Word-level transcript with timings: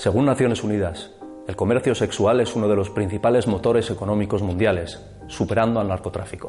Según 0.00 0.24
Naciones 0.24 0.64
Unidas, 0.64 1.10
el 1.46 1.56
comercio 1.56 1.94
sexual 1.94 2.40
es 2.40 2.56
uno 2.56 2.68
de 2.68 2.74
los 2.74 2.88
principales 2.88 3.46
motores 3.46 3.90
económicos 3.90 4.40
mundiales, 4.40 4.98
superando 5.26 5.78
al 5.78 5.88
narcotráfico. 5.88 6.48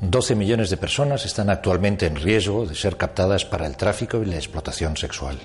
12 0.00 0.34
millones 0.34 0.68
de 0.68 0.76
personas 0.78 1.24
están 1.24 1.48
actualmente 1.48 2.06
en 2.06 2.16
riesgo 2.16 2.66
de 2.66 2.74
ser 2.74 2.96
captadas 2.96 3.44
para 3.44 3.68
el 3.68 3.76
tráfico 3.76 4.20
y 4.20 4.24
la 4.24 4.34
explotación 4.34 4.96
sexual. 4.96 5.38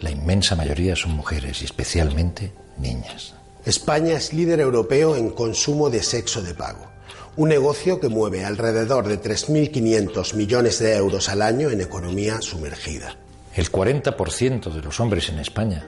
La 0.00 0.10
inmensa 0.10 0.54
mayoría 0.54 0.96
son 0.96 1.12
mujeres 1.12 1.62
y 1.62 1.64
especialmente 1.64 2.52
niñas. 2.76 3.32
España 3.64 4.12
es 4.12 4.34
líder 4.34 4.60
europeo 4.60 5.16
en 5.16 5.30
consumo 5.30 5.88
de 5.88 6.02
sexo 6.02 6.42
de 6.42 6.52
pago, 6.52 6.90
un 7.38 7.48
negocio 7.48 8.00
que 8.00 8.10
mueve 8.10 8.44
alrededor 8.44 9.08
de 9.08 9.18
3.500 9.18 10.34
millones 10.34 10.78
de 10.78 10.94
euros 10.94 11.30
al 11.30 11.40
año 11.40 11.70
en 11.70 11.80
economía 11.80 12.42
sumergida. 12.42 13.16
El 13.54 13.72
40% 13.72 14.70
de 14.70 14.82
los 14.82 15.00
hombres 15.00 15.30
en 15.30 15.38
España 15.38 15.86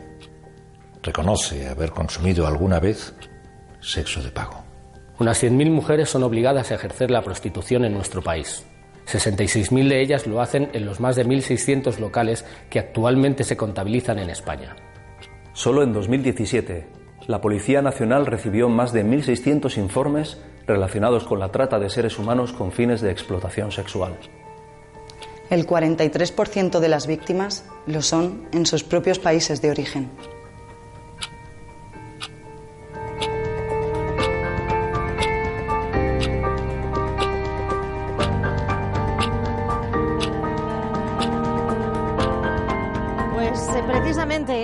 reconoce 1.03 1.69
haber 1.69 1.91
consumido 1.91 2.47
alguna 2.47 2.81
vez 2.81 3.15
sexo 3.81 4.23
de 4.23 4.31
pago. 4.31 4.63
Unas 5.19 5.43
100.000 5.43 5.71
mujeres 5.71 6.09
son 6.09 6.23
obligadas 6.23 6.71
a 6.71 6.75
ejercer 6.75 7.11
la 7.11 7.23
prostitución 7.23 7.85
en 7.85 7.93
nuestro 7.93 8.23
país. 8.23 8.65
66.000 9.07 9.89
de 9.89 10.01
ellas 10.01 10.27
lo 10.27 10.41
hacen 10.41 10.71
en 10.73 10.87
los 10.87 11.01
más 11.01 11.17
de 11.17 11.27
1.600 11.27 11.99
locales 11.99 12.45
que 12.71 12.79
actualmente 12.79 13.45
se 13.45 13.57
contabilizan 13.57 14.19
en 14.19 14.31
España. 14.31 14.77
Solo 15.53 15.83
en 15.83 15.93
2017, 15.93 16.87
la 17.27 17.41
Policía 17.41 17.83
Nacional 17.83 18.27
recibió 18.27 18.69
más 18.69 18.93
de 18.93 19.05
1.600 19.05 19.77
informes 19.79 20.39
relacionados 20.67 21.25
con 21.25 21.39
la 21.39 21.51
trata 21.51 21.79
de 21.79 21.91
seres 21.91 22.19
humanos 22.19 22.53
con 22.53 22.73
fines 22.73 23.01
de 23.01 23.11
explotación 23.11 23.71
sexual. 23.71 24.17
El 25.51 25.67
43% 25.67 26.79
de 26.79 26.89
las 26.89 27.07
víctimas 27.07 27.67
lo 27.87 28.01
son 28.01 28.49
en 28.53 28.65
sus 28.65 28.83
propios 28.85 29.19
países 29.19 29.61
de 29.61 29.71
origen. 29.71 30.11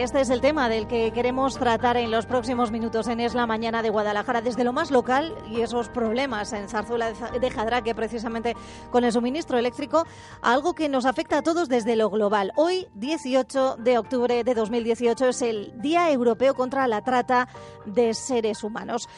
Este 0.09 0.23
es 0.23 0.31
el 0.31 0.41
tema 0.41 0.71
del 0.71 0.87
que 0.87 1.13
queremos 1.13 1.59
tratar 1.59 1.99
en 1.99 2.11
los 2.11 2.25
próximos 2.25 2.71
minutos 2.71 3.09
en 3.09 3.21
Es 3.21 3.35
la 3.35 3.47
Mañana 3.47 3.83
de 3.83 3.91
Guadalajara, 3.91 4.41
desde 4.41 4.65
lo 4.65 4.73
más 4.73 4.91
local 4.91 5.35
y 5.51 5.61
esos 5.61 5.91
problemas 5.91 6.55
en 6.55 6.67
Zarzuela 6.67 7.13
de 7.13 7.51
Jadraque, 7.51 7.95
precisamente 7.95 8.57
con 8.91 9.05
el 9.05 9.13
suministro 9.13 9.59
eléctrico, 9.59 10.07
algo 10.41 10.73
que 10.73 10.89
nos 10.89 11.05
afecta 11.05 11.37
a 11.37 11.43
todos 11.43 11.69
desde 11.69 11.95
lo 11.95 12.09
global. 12.09 12.53
Hoy, 12.57 12.89
18 12.95 13.77
de 13.81 13.99
octubre 13.99 14.45
de 14.45 14.55
2018, 14.55 15.27
es 15.27 15.43
el 15.43 15.79
Día 15.83 16.11
Europeo 16.11 16.55
contra 16.55 16.89
la 16.89 17.03
Trata 17.03 17.47
de 17.85 18.15
Seres 18.15 18.65
Humanos. 18.65 19.11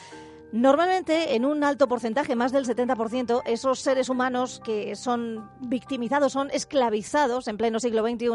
Normalmente, 0.52 1.36
en 1.36 1.44
un 1.44 1.62
alto 1.62 1.86
porcentaje, 1.86 2.34
más 2.34 2.50
del 2.50 2.66
70%, 2.66 3.42
esos 3.46 3.78
seres 3.78 4.08
humanos 4.08 4.60
que 4.64 4.96
son 4.96 5.48
victimizados, 5.60 6.32
son 6.32 6.50
esclavizados 6.50 7.46
en 7.46 7.56
pleno 7.56 7.78
siglo 7.78 8.02
XXI, 8.02 8.30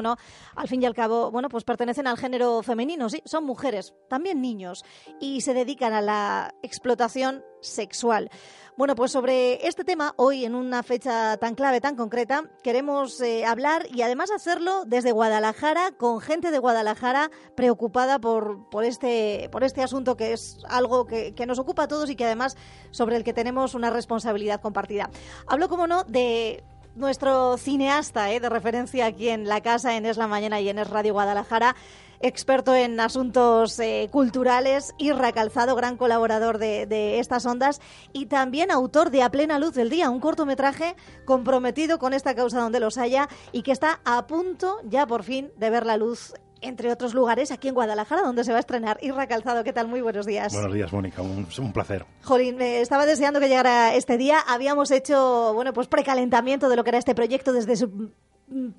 al 0.55 0.67
fin 0.67 0.81
y 0.81 0.85
al 0.85 0.94
cabo, 0.94 1.30
bueno, 1.30 1.49
pues 1.49 1.66
pertenecen 1.66 2.07
al 2.07 2.17
género 2.17 2.63
femenino, 2.63 3.09
sí, 3.09 3.22
son 3.25 3.44
mujeres, 3.44 3.94
también 4.09 4.41
niños, 4.41 4.85
y 5.19 5.41
se 5.41 5.53
dedican 5.53 5.91
a 5.91 6.02
la 6.02 6.55
explotación 6.63 7.44
sexual. 7.66 8.30
Bueno, 8.77 8.94
pues 8.95 9.13
sobre 9.13 9.66
este 9.66 9.85
tema, 9.85 10.13
hoy 10.17 10.44
en 10.44 10.53
una 10.53 10.83
fecha 10.83 11.38
tan 11.38 11.55
clave, 11.55 11.80
tan 11.80 11.95
concreta, 11.95 12.44
queremos 12.61 13.22
eh, 13.22 13.45
hablar 13.45 13.88
y 13.89 14.01
además 14.01 14.31
hacerlo 14.31 14.84
desde 14.85 15.13
Guadalajara, 15.13 15.91
con 15.97 16.19
gente 16.19 16.51
de 16.51 16.59
Guadalajara 16.59 17.31
preocupada 17.56 18.19
por, 18.19 18.69
por, 18.69 18.84
este, 18.84 19.47
por 19.50 19.63
este 19.63 19.81
asunto 19.81 20.17
que 20.17 20.34
es 20.34 20.57
algo 20.67 21.06
que, 21.06 21.34
que 21.34 21.45
nos 21.45 21.57
ocupa 21.57 21.84
a 21.84 21.88
todos 21.88 22.09
y 22.09 22.17
que 22.17 22.25
además 22.25 22.57
sobre 22.91 23.16
el 23.16 23.23
que 23.23 23.31
tenemos 23.31 23.75
una 23.75 23.91
responsabilidad 23.91 24.59
compartida. 24.59 25.09
Hablo, 25.47 25.69
como 25.69 25.88
no, 25.88 26.03
de 26.03 26.66
nuestro 26.95 27.57
cineasta 27.57 28.31
eh, 28.31 28.39
de 28.39 28.50
referencia 28.50 29.06
aquí 29.06 29.29
en 29.29 29.47
la 29.47 29.61
casa, 29.61 29.95
en 29.95 30.06
Es 30.06 30.17
la 30.17 30.28
Mañana 30.28 30.61
y 30.61 30.69
en 30.69 30.79
Es 30.79 30.89
Radio 30.89 31.13
Guadalajara, 31.13 31.75
experto 32.22 32.73
en 32.73 33.00
asuntos 33.00 33.78
eh, 33.79 34.07
culturales 34.11 34.94
y 34.97 35.11
recalzado, 35.11 35.75
gran 35.75 35.97
colaborador 35.97 36.57
de, 36.57 36.85
de, 36.85 37.19
estas 37.19 37.45
ondas 37.45 37.81
y 38.13 38.28
también 38.28 38.72
autor 38.72 39.11
de 39.11 39.23
A 39.23 39.29
Plena 39.29 39.59
Luz 39.59 39.73
del 39.73 39.89
Día, 39.89 40.09
un 40.09 40.19
cortometraje 40.19 40.95
comprometido 41.25 42.00
con 42.00 42.13
esta 42.13 42.33
causa 42.33 42.61
donde 42.61 42.79
los 42.79 42.97
haya 42.97 43.27
y 43.51 43.62
que 43.62 43.72
está 43.72 44.00
a 44.06 44.25
punto 44.27 44.79
ya 44.85 45.06
por 45.06 45.23
fin 45.23 45.51
de 45.57 45.69
ver 45.69 45.85
la 45.85 45.97
luz 45.97 46.33
entre 46.61 46.91
otros 46.91 47.13
lugares, 47.13 47.51
aquí 47.51 47.67
en 47.67 47.73
Guadalajara, 47.73 48.21
donde 48.21 48.43
se 48.43 48.51
va 48.51 48.57
a 48.57 48.59
estrenar. 48.59 48.97
Irra 49.01 49.27
Calzado, 49.27 49.63
¿qué 49.63 49.73
tal? 49.73 49.88
Muy 49.88 50.01
buenos 50.01 50.25
días. 50.25 50.53
Buenos 50.53 50.73
días, 50.73 50.91
Mónica, 50.91 51.21
un, 51.21 51.47
un 51.57 51.73
placer. 51.73 52.05
Jolín, 52.23 52.55
me 52.57 52.81
estaba 52.81 53.05
deseando 53.05 53.39
que 53.39 53.47
llegara 53.47 53.95
este 53.95 54.17
día. 54.17 54.39
Habíamos 54.47 54.91
hecho, 54.91 55.53
bueno, 55.53 55.73
pues 55.73 55.88
precalentamiento 55.88 56.69
de 56.69 56.75
lo 56.75 56.83
que 56.83 56.89
era 56.89 56.99
este 56.99 57.15
proyecto 57.15 57.53
desde 57.53 57.75
su 57.75 58.11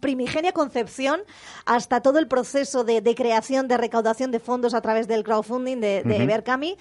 primigenia 0.01 0.53
concepción 0.53 1.21
hasta 1.65 2.01
todo 2.01 2.19
el 2.19 2.29
proceso 2.29 2.85
de, 2.85 3.01
de, 3.01 3.15
creación, 3.15 3.69
de 3.69 3.77
recaudación 3.77 4.31
de 4.31 4.39
fondos 4.39 4.75
a 4.75 4.81
través 4.81 5.09
del 5.09 5.25
crowdfunding 5.25 5.81
de, 5.81 6.03
de 6.05 6.17
uh 6.17 6.19
-huh. 6.19 6.27
Berkami 6.27 6.77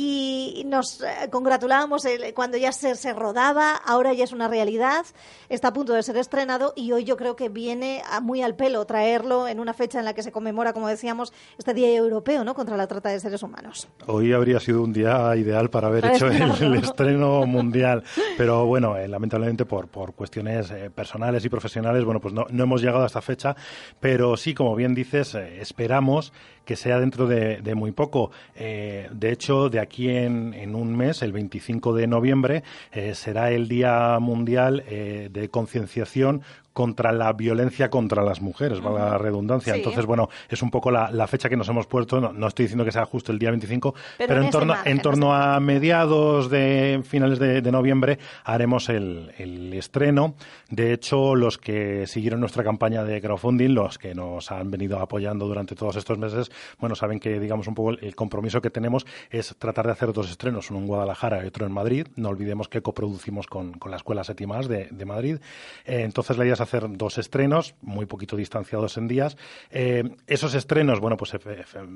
y 0.00 0.62
nos 0.66 1.00
eh, 1.00 1.28
congratulábamos 1.28 2.06
cuando 2.32 2.56
ya 2.56 2.70
se, 2.70 2.94
se, 2.94 3.12
rodaba, 3.12 3.74
ahora 3.74 4.12
ya 4.12 4.22
es 4.22 4.32
una 4.32 4.46
realidad, 4.46 5.04
está 5.48 5.68
a 5.68 5.72
punto 5.72 5.92
de 5.92 6.04
ser 6.04 6.16
estrenado 6.18 6.72
y 6.76 6.92
hoy 6.92 7.02
yo 7.02 7.16
creo 7.16 7.34
que 7.34 7.48
viene 7.48 8.02
a, 8.08 8.20
muy 8.20 8.40
al 8.42 8.54
pelo 8.54 8.84
traerlo 8.84 9.48
en 9.48 9.58
una 9.58 9.74
fecha 9.74 9.98
en 9.98 10.04
la 10.04 10.14
que 10.14 10.22
se 10.22 10.30
conmemora, 10.30 10.72
como 10.72 10.86
decíamos, 10.86 11.32
este 11.58 11.74
Día 11.74 11.92
Europeo 11.96 12.44
¿no? 12.44 12.54
contra 12.54 12.76
la 12.76 12.86
trata 12.86 13.08
de 13.08 13.18
seres 13.18 13.42
humanos. 13.42 13.88
Hoy 14.06 14.32
habría 14.32 14.60
sido 14.60 14.84
un 14.84 14.92
día 14.92 15.34
ideal 15.34 15.68
para 15.68 15.88
haber 15.88 16.06
hecho 16.06 16.28
el, 16.28 16.42
el, 16.62 16.74
estreno 16.76 17.44
mundial, 17.44 18.04
pero 18.36 18.66
bueno, 18.66 18.96
eh, 18.96 19.08
lamentablemente 19.08 19.64
por, 19.64 19.88
por 19.88 20.14
cuestiones 20.14 20.70
eh, 20.70 20.90
personales 20.90 21.44
y 21.44 21.48
profesionales, 21.48 22.04
bueno, 22.04 22.20
pues 22.20 22.27
no, 22.32 22.46
no, 22.50 22.64
hemos 22.64 22.82
llegado 22.82 23.02
a 23.02 23.06
esta 23.06 23.22
fecha, 23.22 23.56
pero 24.00 24.36
sí, 24.36 24.54
como 24.54 24.74
bien 24.74 24.94
dices, 24.94 25.34
eh, 25.34 25.60
esperamos 25.60 26.32
que 26.64 26.76
sea 26.76 27.00
dentro 27.00 27.26
de, 27.26 27.74
muy 27.74 27.92
poco. 27.92 28.30
Eh, 28.54 29.08
de 29.10 29.32
hecho, 29.32 29.70
de 29.70 29.80
aquí 29.80 30.10
en, 30.10 30.74
un 30.74 30.94
mes, 30.94 31.22
el 31.22 31.32
25 31.32 31.94
de 31.94 32.06
noviembre, 32.06 32.62
eh, 32.92 33.14
será 33.14 33.50
el 33.50 33.68
Día 33.68 34.18
Mundial 34.20 34.84
de 34.86 35.48
Concienciación 35.50 36.42
contra 36.78 37.10
la 37.10 37.32
violencia 37.32 37.90
contra 37.90 38.22
las 38.22 38.40
mujeres, 38.40 38.80
valga 38.80 39.10
la 39.10 39.18
redundancia. 39.18 39.72
Sí. 39.72 39.80
Entonces, 39.80 40.06
bueno, 40.06 40.28
es 40.48 40.62
un 40.62 40.70
poco 40.70 40.92
la, 40.92 41.10
la 41.10 41.26
fecha 41.26 41.48
que 41.48 41.56
nos 41.56 41.68
hemos 41.68 41.88
puesto, 41.88 42.20
no, 42.20 42.32
no, 42.32 42.46
estoy 42.46 42.66
diciendo 42.66 42.84
que 42.84 42.92
sea 42.92 43.04
justo 43.04 43.32
el 43.32 43.40
día 43.40 43.50
25, 43.50 43.96
pero, 44.16 44.28
pero 44.28 44.42
en, 44.44 44.50
torno, 44.50 44.74
margen, 44.74 44.92
en 44.92 45.02
torno 45.02 45.34
a 45.34 45.58
mediados 45.58 46.48
de 46.50 47.00
finales 47.02 47.40
de, 47.40 47.62
de 47.62 47.72
noviembre 47.72 48.20
haremos 48.44 48.90
el, 48.90 49.32
el, 49.38 49.74
estreno. 49.74 50.36
De 50.70 50.92
hecho, 50.92 51.34
los 51.34 51.58
que 51.58 52.06
siguieron 52.06 52.38
nuestra 52.38 52.62
campaña 52.62 53.02
de 53.02 53.20
crowdfunding, 53.20 53.74
los 53.74 53.98
que 53.98 54.14
nos 54.14 54.52
han 54.52 54.70
venido 54.70 55.00
apoyando 55.00 55.48
durante 55.48 55.74
todos 55.74 55.96
estos 55.96 56.16
meses, 56.16 56.48
bueno, 56.78 56.94
saben 56.94 57.18
que, 57.18 57.40
digamos, 57.40 57.66
un 57.66 57.74
poco 57.74 57.90
el, 57.90 57.98
el 58.02 58.14
compromiso 58.14 58.60
que 58.60 58.70
tenemos 58.70 59.04
es 59.30 59.56
tratar 59.58 59.86
de 59.86 59.92
hacer 59.94 60.12
dos 60.12 60.30
estrenos, 60.30 60.70
uno 60.70 60.78
en 60.78 60.86
Guadalajara 60.86 61.42
y 61.42 61.48
otro 61.48 61.66
en 61.66 61.72
Madrid. 61.72 62.06
No 62.14 62.28
olvidemos 62.28 62.68
que 62.68 62.82
coproducimos 62.82 63.48
con, 63.48 63.72
con 63.72 63.90
la 63.90 63.96
Escuela 63.96 64.22
Séptimas 64.22 64.68
de, 64.68 64.86
de 64.92 65.04
Madrid. 65.04 65.38
Eh, 65.84 66.02
entonces, 66.02 66.38
la 66.38 66.44
idea 66.44 66.54
es 66.54 66.60
hacer 66.60 66.67
dos 66.90 67.18
estrenos, 67.18 67.74
muy 67.82 68.06
poquito 68.06 68.36
distanciados 68.36 68.96
en 68.96 69.08
días. 69.08 69.36
Eh, 69.70 70.04
esos 70.26 70.54
estrenos, 70.54 71.00
bueno, 71.00 71.16
pues 71.16 71.32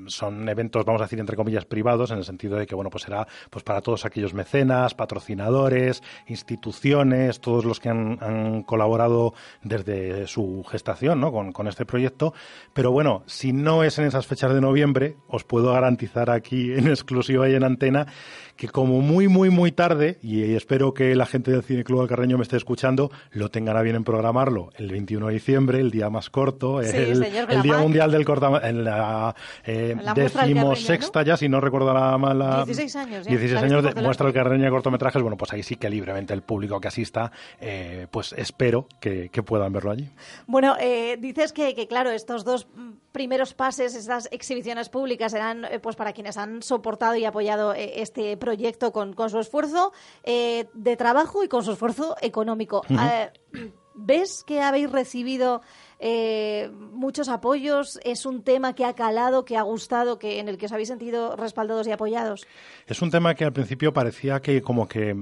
son 0.07 0.49
eventos, 0.49 0.85
vamos 0.85 1.01
a 1.01 1.05
decir, 1.05 1.19
entre 1.19 1.35
comillas, 1.35 1.65
privados, 1.65 2.11
en 2.11 2.17
el 2.17 2.23
sentido 2.23 2.57
de 2.57 2.65
que, 2.65 2.75
bueno, 2.75 2.89
pues 2.89 3.03
será 3.03 3.27
pues 3.49 3.63
para 3.63 3.81
todos 3.81 4.05
aquellos 4.05 4.33
mecenas, 4.33 4.93
patrocinadores, 4.93 6.01
instituciones, 6.27 7.39
todos 7.39 7.65
los 7.65 7.79
que 7.79 7.89
han, 7.89 8.17
han 8.21 8.63
colaborado 8.63 9.33
desde 9.63 10.27
su 10.27 10.63
gestación, 10.69 11.19
¿no? 11.19 11.31
Con, 11.31 11.51
con, 11.51 11.67
este 11.67 11.85
proyecto. 11.85 12.33
Pero 12.73 12.91
bueno, 12.91 13.23
si 13.25 13.53
no 13.53 13.83
es 13.83 13.97
en 13.99 14.05
esas 14.05 14.27
fechas 14.27 14.53
de 14.53 14.61
noviembre, 14.61 15.17
os 15.27 15.43
puedo 15.43 15.73
garantizar 15.73 16.29
aquí 16.29 16.73
en 16.73 16.87
exclusiva 16.87 17.49
y 17.49 17.55
en 17.55 17.63
antena 17.63 18.07
que 18.55 18.67
como 18.67 19.01
muy, 19.01 19.27
muy, 19.27 19.49
muy 19.49 19.71
tarde, 19.71 20.19
y 20.21 20.55
espero 20.55 20.93
que 20.93 21.15
la 21.15 21.25
gente 21.25 21.51
del 21.51 21.63
Cine 21.63 21.83
Club 21.83 22.01
del 22.01 22.09
Carreño 22.09 22.37
me 22.37 22.43
esté 22.43 22.57
escuchando, 22.57 23.11
lo 23.31 23.49
tengan 23.49 23.77
a 23.77 23.81
bien 23.81 23.95
en 23.95 24.03
programarlo 24.03 24.62
el 24.75 24.91
21 24.91 25.27
de 25.27 25.33
diciembre, 25.33 25.79
el 25.79 25.91
día 25.91 26.09
más 26.09 26.29
corto, 26.29 26.81
sí, 26.83 26.95
el, 26.95 27.23
el 27.23 27.61
Día 27.61 27.77
Mundial 27.77 28.11
del 28.11 28.25
Cortometraje, 28.25 28.69
en 28.69 28.83
la, 28.83 29.35
eh, 29.65 29.95
la 30.01 30.13
decimosexta 30.13 31.19
¿no? 31.19 31.25
ya, 31.25 31.37
si 31.37 31.49
no 31.49 31.61
recuerdo 31.61 31.93
la 31.93 32.17
mala... 32.17 32.63
16 32.65 32.95
años. 32.95 33.25
16 33.25 33.61
años 33.61 33.83
de 33.83 34.01
muestra 34.01 34.25
del 34.25 34.33
Carreño 34.33 34.65
de 34.65 34.69
cortometrajes, 34.69 35.21
bueno, 35.21 35.37
pues 35.37 35.53
ahí 35.53 35.63
sí 35.63 35.75
que 35.75 35.89
libremente 35.89 36.33
el 36.33 36.41
público 36.41 36.79
que 36.79 36.87
asista, 36.87 37.31
eh, 37.59 38.07
pues 38.11 38.33
espero 38.33 38.87
que, 38.99 39.29
que, 39.29 39.43
puedan 39.43 39.73
verlo 39.73 39.91
allí. 39.91 40.09
Bueno, 40.47 40.75
eh, 40.79 41.17
dices 41.19 41.53
que, 41.53 41.75
que, 41.75 41.87
claro, 41.87 42.11
estos 42.11 42.43
dos 42.43 42.67
primeros 43.13 43.53
pases, 43.53 43.95
estas 43.95 44.27
exhibiciones 44.31 44.89
públicas 44.89 45.31
serán 45.31 45.63
eh, 45.65 45.79
pues 45.79 45.95
para 45.95 46.11
quienes 46.11 46.35
han 46.37 46.61
soportado 46.61 47.15
y 47.15 47.23
apoyado 47.23 47.73
eh, 47.73 48.01
este 48.01 48.35
proyecto 48.35 48.91
con, 48.91 49.13
con 49.13 49.29
su 49.29 49.39
esfuerzo 49.39 49.93
eh, 50.23 50.67
de 50.73 50.97
trabajo 50.97 51.43
y 51.43 51.47
con 51.47 51.63
su 51.63 51.71
esfuerzo 51.71 52.17
económico. 52.21 52.81
Uh 52.89 52.93
-huh. 52.93 53.31
¿Ves 54.05 54.43
que 54.43 54.61
habéis 54.61 54.91
recibido 54.91 55.61
eh, 56.05 56.69
muchos 56.91 57.29
apoyos, 57.29 57.97
es 58.03 58.25
un 58.25 58.43
tema 58.43 58.75
que 58.75 58.83
ha 58.83 58.93
calado, 58.93 59.45
que 59.45 59.55
ha 59.55 59.61
gustado, 59.61 60.19
que 60.19 60.39
en 60.39 60.49
el 60.49 60.57
que 60.57 60.65
os 60.65 60.73
habéis 60.73 60.89
sentido 60.89 61.37
respaldados 61.37 61.87
y 61.87 61.93
apoyados. 61.93 62.45
Es 62.87 63.01
un 63.01 63.09
tema 63.09 63.35
que 63.35 63.45
al 63.45 63.53
principio 63.53 63.93
parecía 63.93 64.41
que 64.41 64.61
como 64.61 64.85
que 64.85 65.15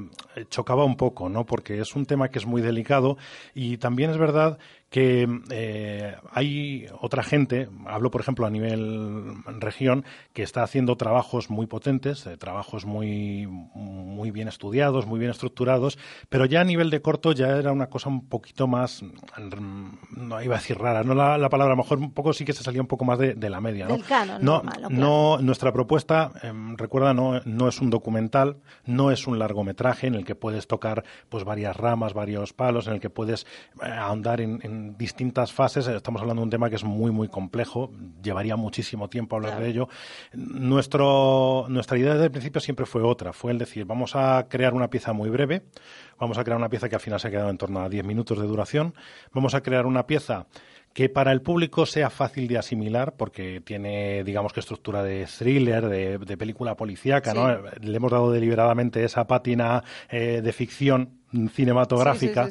chocaba 0.50 0.83
un 0.83 0.98
poco, 0.98 1.30
¿no? 1.30 1.45
Porque 1.45 1.80
es 1.80 1.95
un 1.95 2.07
tema 2.07 2.30
que 2.30 2.39
es 2.39 2.48
muy 2.48 2.63
delicado 2.63 3.18
y 3.54 3.78
también 3.78 4.10
es 4.10 4.18
verdad 4.18 4.57
que 4.92 5.25
eh, 5.51 6.16
hay 6.31 6.86
otra 7.00 7.24
gente, 7.24 7.69
hablo 7.86 8.12
por 8.12 8.19
ejemplo 8.19 8.45
a 8.45 8.50
nivel 8.50 9.36
región, 9.60 10.04
que 10.33 10.44
está 10.44 10.63
haciendo 10.63 10.98
trabajos 10.98 11.50
muy 11.50 11.66
potentes, 11.66 12.28
eh, 12.28 12.36
trabajos 12.36 12.86
muy, 12.86 13.48
muy 13.48 14.31
bien 14.31 14.50
estudiados, 14.50 15.06
muy 15.06 15.18
bien 15.18 15.31
estructurados, 15.31 15.98
pero 16.28 16.44
ya 16.44 16.60
a 16.60 16.66
nivel 16.66 16.89
de 16.89 17.01
corto 17.01 17.31
ya 17.31 17.57
era 17.57 17.72
una 17.72 17.88
cosa 17.88 18.10
un 18.10 18.28
poquito 18.28 18.68
más, 18.68 19.01
no 20.10 20.42
iba 20.42 20.56
a 20.56 20.60
decir 20.60 20.70
rara, 20.73 21.03
no 21.03 21.13
la, 21.13 21.50
palabra, 21.50 21.73
a 21.73 21.75
lo 21.75 21.83
mejor 21.83 22.00
un 22.00 22.12
poco 22.12 22.33
sí 22.33 22.45
que 22.45 22.53
se 22.53 22.63
salía 22.63 22.81
un 22.81 22.88
poco 22.88 23.06
más 23.06 23.19
de, 23.19 23.50
la 23.50 23.62
media. 23.62 23.88
¿no? 23.88 23.97
no, 24.39 24.63
no, 24.89 25.38
nuestra 25.41 25.71
propuesta, 25.71 26.31
em, 26.41 26.77
recuerda, 26.77 27.13
no, 27.13 27.41
no 27.45 27.68
es 27.68 27.81
un 27.81 27.89
documental, 27.89 28.57
no 28.85 29.12
es 29.12 29.27
un 29.27 29.39
largometraje 29.39 30.07
en 30.07 30.15
el 30.15 30.25
que 30.25 30.35
puedes 30.35 30.68
tocar 30.68 31.03
pues 31.29 31.44
varias 31.44 31.75
ramas, 31.75 32.13
varios 32.13 32.53
palos, 32.53 32.88
en 32.88 32.94
el 32.94 33.00
que 33.00 33.09
puedes 33.09 33.45
eh, 33.83 33.88
ahondar 33.89 34.41
en 34.41 34.97
distintas 34.97 35.51
fases. 35.51 35.88
Estamos 35.88 36.21
hablando 36.21 36.41
de 36.41 36.45
un 36.45 36.50
tema 36.50 36.69
que 36.69 36.75
es 36.75 36.83
muy, 36.83 37.12
muy 37.12 37.27
complejo. 37.27 37.91
Llevaría 38.23 38.56
muchísimo 38.56 39.09
tiempo 39.09 39.35
hablar 39.35 39.59
de 39.59 39.69
ello. 39.69 39.89
Nuestro, 40.33 41.65
nuestra 41.69 41.97
idea 41.97 42.13
desde 42.13 42.25
el 42.25 42.31
principio 42.31 42.62
siempre 42.62 42.85
fue 42.85 43.03
otra. 43.03 43.33
Fue 43.33 43.51
el 43.51 43.57
decir, 43.57 43.85
vamos 43.85 44.15
a 44.15 44.47
crear 44.50 44.73
una 44.73 44.89
pieza 44.89 45.13
muy 45.13 45.29
breve. 45.29 45.63
Vamos 46.19 46.38
a 46.38 46.44
crear 46.44 46.57
una 46.57 46.69
pieza 46.69 46.88
que 46.88 46.95
al 46.95 47.01
final 47.01 47.19
se 47.19 47.27
ha 47.27 47.31
quedado 47.31 47.50
en 47.50 47.57
torno 47.57 47.81
a 47.81 47.89
10 47.89 48.06
minutos 48.06 48.39
de 48.39 48.45
duración. 48.45 48.94
Vamos 49.33 49.56
a 49.56 49.62
crear 49.62 49.85
una 49.85 50.06
pieza 50.06 50.45
que 50.93 51.09
para 51.09 51.31
el 51.31 51.41
público 51.41 51.85
sea 51.85 52.09
fácil 52.09 52.47
de 52.47 52.57
asimilar, 52.57 53.13
porque 53.15 53.61
tiene, 53.61 54.23
digamos 54.23 54.53
que 54.53 54.59
estructura 54.59 55.03
de 55.03 55.25
thriller, 55.25 55.88
de, 55.88 56.38
película 56.38 56.75
policíaca, 56.75 57.33
¿no? 57.33 57.49
Le 57.79 57.95
hemos 57.95 58.11
dado 58.11 58.31
deliberadamente 58.31 59.03
esa 59.03 59.25
pátina 59.27 59.83
eh, 60.09 60.41
de 60.43 60.53
ficción 60.53 61.21
cinematográfica, 61.53 62.49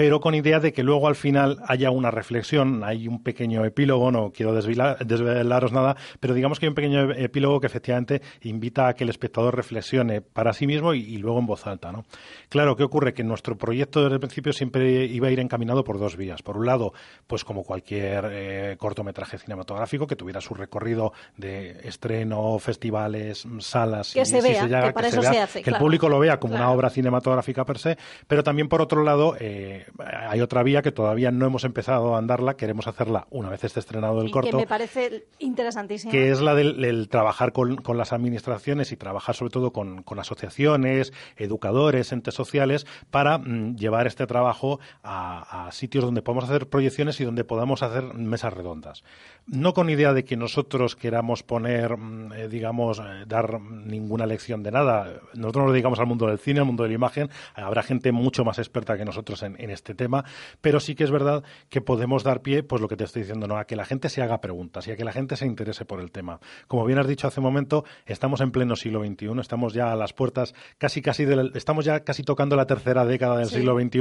pero 0.00 0.18
con 0.18 0.34
idea 0.34 0.60
de 0.60 0.72
que 0.72 0.82
luego 0.82 1.08
al 1.08 1.14
final 1.14 1.58
haya 1.66 1.90
una 1.90 2.10
reflexión, 2.10 2.84
hay 2.84 3.06
un 3.06 3.22
pequeño 3.22 3.66
epílogo, 3.66 4.10
no 4.10 4.32
quiero 4.32 4.54
desvelaros 4.54 5.72
nada, 5.72 5.94
pero 6.20 6.32
digamos 6.32 6.58
que 6.58 6.64
hay 6.64 6.68
un 6.70 6.74
pequeño 6.74 7.12
epílogo 7.12 7.60
que 7.60 7.66
efectivamente 7.66 8.22
invita 8.40 8.88
a 8.88 8.94
que 8.94 9.04
el 9.04 9.10
espectador 9.10 9.54
reflexione 9.54 10.22
para 10.22 10.54
sí 10.54 10.66
mismo 10.66 10.94
y, 10.94 11.18
luego 11.18 11.38
en 11.40 11.44
voz 11.44 11.66
alta. 11.66 11.92
¿no? 11.92 12.06
Claro, 12.48 12.76
¿qué 12.76 12.82
ocurre? 12.82 13.12
Que 13.12 13.24
nuestro 13.24 13.58
proyecto 13.58 14.02
desde 14.02 14.14
el 14.14 14.20
principio 14.20 14.54
siempre 14.54 15.04
iba 15.04 15.28
a 15.28 15.32
ir 15.32 15.38
encaminado 15.38 15.84
por 15.84 15.98
dos 15.98 16.16
vías. 16.16 16.40
Por 16.40 16.56
un 16.56 16.64
lado, 16.64 16.94
pues 17.26 17.44
como 17.44 17.62
cualquier 17.62 18.26
eh, 18.30 18.76
cortometraje 18.78 19.36
cinematográfico 19.36 20.06
que 20.06 20.16
tuviera 20.16 20.40
su 20.40 20.54
recorrido 20.54 21.12
de 21.36 21.78
estreno, 21.84 22.58
festivales, 22.58 23.46
salas, 23.58 24.14
que 24.14 24.24
se 24.24 24.40
vea, 24.40 24.66
que, 24.66 24.92
para 24.94 25.08
eso 25.08 25.20
se, 25.20 25.38
hace, 25.40 25.62
que 25.62 25.68
el 25.68 25.76
público 25.76 26.08
lo 26.08 26.18
vea 26.18 26.40
como 26.40 26.54
una 26.54 26.70
obra 26.70 26.88
cinematográfica 26.88 27.66
per 27.66 27.78
se, 27.78 27.98
pero 28.26 28.42
también 28.42 28.70
por 28.70 28.80
otro 28.80 29.02
lado, 29.04 29.36
eh, 29.38 29.84
hay 29.98 30.40
otra 30.40 30.62
vía 30.62 30.82
que 30.82 30.92
todavía 30.92 31.30
no 31.30 31.46
hemos 31.46 31.64
empezado 31.64 32.14
a 32.14 32.18
andarla, 32.18 32.54
queremos 32.54 32.86
hacerla 32.86 33.26
una 33.30 33.50
vez 33.50 33.64
esté 33.64 33.80
estrenado 33.80 34.20
el 34.22 34.30
corto. 34.30 34.50
Que 34.50 34.56
me 34.56 34.66
parece 34.66 35.24
interesantísimo. 35.38 36.10
Que 36.10 36.30
es 36.30 36.40
la 36.40 36.54
del, 36.54 37.08
trabajar 37.08 37.52
con, 37.52 37.78
las 37.96 38.12
administraciones 38.12 38.92
y 38.92 38.96
trabajar 38.96 39.34
sobre 39.34 39.50
todo 39.50 39.72
con, 39.72 40.04
asociaciones, 40.18 41.12
educadores, 41.36 42.12
entes 42.12 42.34
sociales, 42.34 42.86
para 43.10 43.38
mm, 43.38 43.76
llevar 43.76 44.06
este 44.06 44.26
trabajo 44.26 44.80
a, 45.02 45.68
sitios 45.72 46.04
donde 46.04 46.22
podamos 46.22 46.44
hacer 46.44 46.68
proyecciones 46.68 47.20
y 47.20 47.24
donde 47.24 47.44
podamos 47.44 47.82
hacer 47.82 48.14
mesas 48.14 48.52
redondas. 48.52 49.04
No 49.46 49.72
con 49.72 49.90
idea 49.90 50.12
de 50.12 50.24
que 50.24 50.36
nosotros 50.36 50.96
queramos 50.96 51.42
poner, 51.42 51.96
mm, 51.96 52.32
eh, 52.32 52.48
digamos, 52.48 52.98
eh, 52.98 53.24
dar 53.26 53.60
ninguna 53.60 54.26
lección 54.26 54.62
de 54.62 54.70
nada. 54.70 55.20
Nosotros 55.34 55.66
nos 55.66 55.72
dedicamos 55.72 55.98
al 56.00 56.06
mundo 56.06 56.26
del 56.26 56.38
cine, 56.38 56.60
al 56.60 56.66
mundo 56.66 56.82
de 56.82 56.90
la 56.90 56.94
imagen. 56.94 57.30
Habrá 57.54 57.82
gente 57.82 58.12
mucho 58.12 58.44
más 58.44 58.58
experta 58.58 58.96
que 58.96 59.04
nosotros 59.04 59.42
en, 59.42 59.56
en 59.60 59.69
este 59.72 59.94
tema, 59.94 60.24
pero 60.60 60.80
sí 60.80 60.94
que 60.94 61.04
es 61.04 61.10
verdad 61.10 61.42
que 61.68 61.80
podemos 61.80 62.22
dar 62.24 62.42
pie, 62.42 62.62
pues 62.62 62.80
lo 62.80 62.88
que 62.88 62.96
te 62.96 63.04
estoy 63.04 63.22
diciendo, 63.22 63.46
¿no? 63.46 63.56
a 63.58 63.66
que 63.66 63.76
la 63.76 63.84
gente 63.84 64.08
se 64.08 64.22
haga 64.22 64.40
preguntas 64.40 64.86
y 64.88 64.92
a 64.92 64.96
que 64.96 65.04
la 65.04 65.12
gente 65.12 65.36
se 65.36 65.46
interese 65.46 65.84
por 65.84 66.00
el 66.00 66.10
tema. 66.10 66.40
Como 66.66 66.84
bien 66.84 66.98
has 66.98 67.06
dicho 67.06 67.26
hace 67.26 67.40
un 67.40 67.44
momento, 67.44 67.84
estamos 68.06 68.40
en 68.40 68.50
pleno 68.50 68.76
siglo 68.76 69.04
XXI, 69.04 69.40
estamos 69.40 69.72
ya 69.72 69.92
a 69.92 69.96
las 69.96 70.12
puertas, 70.12 70.54
casi 70.78 71.02
casi 71.02 71.26
estamos 71.54 71.84
ya 71.84 72.00
casi 72.00 72.22
tocando 72.22 72.56
la 72.56 72.66
tercera 72.66 73.04
década 73.04 73.38
del 73.38 73.48
siglo 73.48 73.78
XXI 73.78 74.00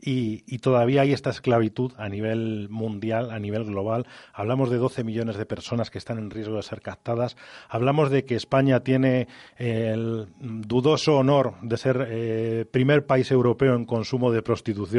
y, 0.00 0.44
y 0.46 0.58
todavía 0.58 1.02
hay 1.02 1.12
esta 1.12 1.30
esclavitud 1.30 1.92
a 1.96 2.08
nivel 2.08 2.68
mundial, 2.70 3.30
a 3.30 3.38
nivel 3.38 3.64
global. 3.64 4.06
Hablamos 4.32 4.70
de 4.70 4.76
12 4.76 5.04
millones 5.04 5.36
de 5.36 5.46
personas 5.46 5.90
que 5.90 5.98
están 5.98 6.18
en 6.18 6.30
riesgo 6.30 6.56
de 6.56 6.62
ser 6.62 6.80
captadas. 6.80 7.36
Hablamos 7.68 8.10
de 8.10 8.24
que 8.24 8.34
España 8.34 8.80
tiene 8.80 9.28
el 9.56 10.28
dudoso 10.40 11.16
honor 11.16 11.54
de 11.62 11.76
ser 11.76 12.06
eh, 12.08 12.64
primer 12.70 13.06
país 13.06 13.30
europeo 13.30 13.74
en 13.74 13.84
consumo 13.84 14.30
de 14.30 14.42
prostitución 14.42 14.91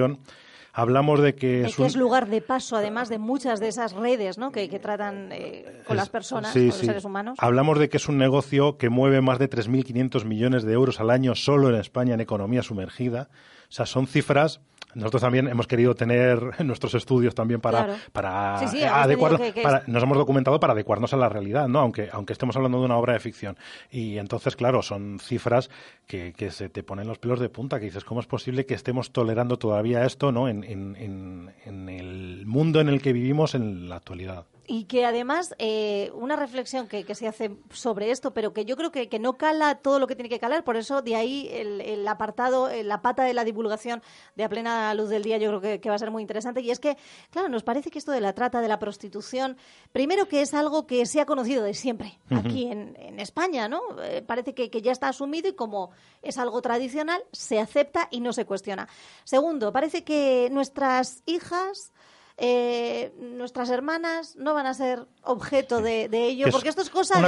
hablamos 0.74 1.22
de 1.22 1.36
que 1.36 1.62
es, 1.66 1.80
es 1.80 1.95
lugar 1.95 2.28
de 2.28 2.42
paso, 2.42 2.75
además 2.75 3.07
de 3.10 3.19
muchas 3.19 3.60
de 3.60 3.68
esas 3.68 3.94
redes 3.94 4.38
¿no? 4.38 4.51
que, 4.51 4.68
tratan 4.80 5.30
eh, 5.31 5.84
con 5.88 5.95
las 5.95 6.10
personas, 6.10 6.51
con 6.51 6.68
los 6.68 6.75
seres 6.75 7.06
humanos. 7.06 7.38
Hablamos 7.40 7.80
de 7.80 7.90
que 7.90 7.98
es 7.98 8.10
un 8.10 8.18
negocio 8.18 8.78
que 8.78 8.90
mueve 8.90 9.22
más 9.22 9.40
de 9.40 9.50
3.500 9.50 10.25
millones 10.25 10.63
de 10.63 10.74
euros 10.74 11.00
al 11.00 11.12
año 11.12 11.36
solo 11.36 11.69
en 11.69 11.75
España 11.75 12.16
en 12.16 12.22
economía 12.22 12.63
sumergida. 12.63 13.30
O 13.69 13.75
sea, 13.75 13.86
son 13.86 14.07
cifras 14.07 14.62
nosotros 14.95 15.22
también 15.22 15.48
hemos 15.48 15.68
querido 15.68 15.95
tener 15.95 16.60
nuestros 16.63 16.94
estudios 16.95 17.36
también 17.36 17.62
para, 17.62 17.98
para 18.12 18.57
adecuarnos, 18.57 19.42
nos 19.88 20.04
hemos 20.04 20.18
documentado 20.18 20.60
para 20.60 20.74
adecuarnos 20.74 21.13
a 21.13 21.18
la 21.18 21.30
realidad, 21.30 21.68
¿no? 21.68 21.80
Aunque, 21.80 22.10
aunque 22.12 22.34
estemos 22.34 22.56
hablando 22.56 22.80
de 22.80 22.86
una 22.86 22.98
obra 22.98 23.13
de 23.13 23.19
ficción. 23.19 23.57
Y 23.90 24.18
entonces, 24.18 24.56
claro, 24.56 24.81
son 24.81 25.19
cifras 25.19 25.69
que, 26.07 26.34
que 26.34 26.51
se 26.51 26.69
te 26.69 26.84
ponen 26.84 27.07
los 27.07 27.19
pelos 27.19 27.40
de 27.40 27.50
punta, 27.50 27.80
que 27.80 27.86
dices, 27.86 28.04
¿cómo 28.04 28.19
es 28.19 28.28
posible 28.28 28.66
que 28.66 28.74
estemos 28.74 29.12
tolerando 29.12 29.57
todavía 29.57 30.06
esto, 30.06 30.31
¿no? 30.31 30.48
En, 30.48 30.63
en, 30.63 30.95
en, 30.95 31.54
en 31.66 31.90
el 31.90 32.45
mundo 32.45 32.81
en 32.81 32.90
el 32.90 33.01
que 33.01 33.13
vivimos 33.13 33.56
en 33.56 33.90
la 33.90 33.98
actualidad. 33.98 34.45
Y 34.65 34.86
que 34.86 35.06
además, 35.06 35.54
eh, 35.57 36.10
una 36.15 36.38
reflexión 36.38 36.88
que, 36.88 37.04
se 37.15 37.27
hace 37.27 37.57
sobre 37.71 38.12
esto, 38.12 38.33
pero 38.33 38.54
que 38.54 38.63
yo 38.63 38.77
creo 38.77 38.92
que, 38.92 39.19
no 39.19 39.38
cala 39.38 39.75
todo 39.75 40.00
lo 40.00 40.07
que 40.07 40.15
tiene 40.15 40.30
que 40.30 40.39
calar, 40.39 40.63
por 40.63 40.77
eso 40.77 41.01
de 41.01 41.15
ahí 41.15 41.50
el, 41.51 42.07
apartado, 42.07 42.69
eh, 42.69 42.83
la 42.83 43.02
pata 43.02 43.23
de 43.23 43.33
la 43.33 43.44
divulgación 43.44 44.02
de 44.35 44.45
a 44.45 44.49
plena 44.49 44.94
luz 44.94 45.09
del 45.09 45.23
día, 45.23 45.38
yo 45.38 45.59
creo 45.59 45.81
que, 45.81 45.90
va 45.90 45.95
a 45.95 45.99
ser 45.99 46.11
muy 46.11 46.21
interesante. 46.21 46.61
Y 46.61 46.71
es 46.71 46.80
que, 46.80 46.97
claro, 47.30 47.49
nos 47.49 47.64
parece 47.64 47.92
que 47.92 47.99
esto 47.99 48.14
de 48.14 48.21
la 48.21 48.33
trata, 48.33 48.61
de 48.61 48.69
la 48.69 48.80
prostitución, 48.80 49.57
primero 49.92 50.30
que 50.30 50.42
es 50.42 50.54
algo 50.54 50.88
que 50.88 51.06
se 51.06 51.19
ha 51.19 51.26
conocido 51.26 51.64
de 51.64 51.73
siempre 51.73 52.19
aquí 52.30 52.68
en, 52.71 52.94
España, 53.19 53.69
¿no? 53.69 53.81
Eh, 54.02 54.23
parece 54.26 54.56
que, 54.56 54.71
que 54.71 54.81
ya 54.81 54.92
está 54.92 55.07
asumido 55.07 55.47
y 55.47 55.54
como 55.54 55.92
es 56.23 56.38
algo 56.40 56.61
tradicional, 56.61 57.23
se 57.31 57.59
acepta 57.59 58.07
y 58.11 58.21
no 58.21 58.33
se 58.33 58.45
cuestiona. 58.45 58.88
Segundo, 59.23 59.71
parece 59.71 60.04
que 60.04 60.49
nuestras 60.52 61.21
hijas 61.26 61.94
eh, 62.37 63.13
nuestras 63.19 63.69
hermanas 63.69 64.35
no 64.35 64.54
van 64.54 64.66
a 64.66 64.73
ser 64.73 65.07
objeto 65.23 65.81
de, 65.81 66.07
ello, 66.11 66.47
porque 66.52 66.69
esto 66.69 66.81
es 66.81 66.90
cosa, 66.90 67.21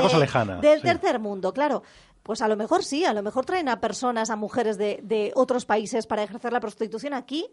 del 0.62 0.82
tercer 0.82 1.20
mundo, 1.20 1.54
claro. 1.54 1.84
Pues 2.24 2.42
a 2.42 2.48
lo 2.48 2.56
mejor 2.56 2.84
sí, 2.84 3.06
a 3.06 3.14
lo 3.14 3.22
mejor 3.22 3.46
traen 3.46 3.70
a 3.70 3.80
personas, 3.80 4.32
a 4.32 4.36
mujeres 4.36 4.80
de, 4.80 5.00
de 5.04 5.32
otros 5.36 5.66
países 5.66 6.08
para 6.08 6.24
ejercer 6.24 6.52
la 6.52 6.60
prostitución 6.60 7.14
aquí, 7.14 7.48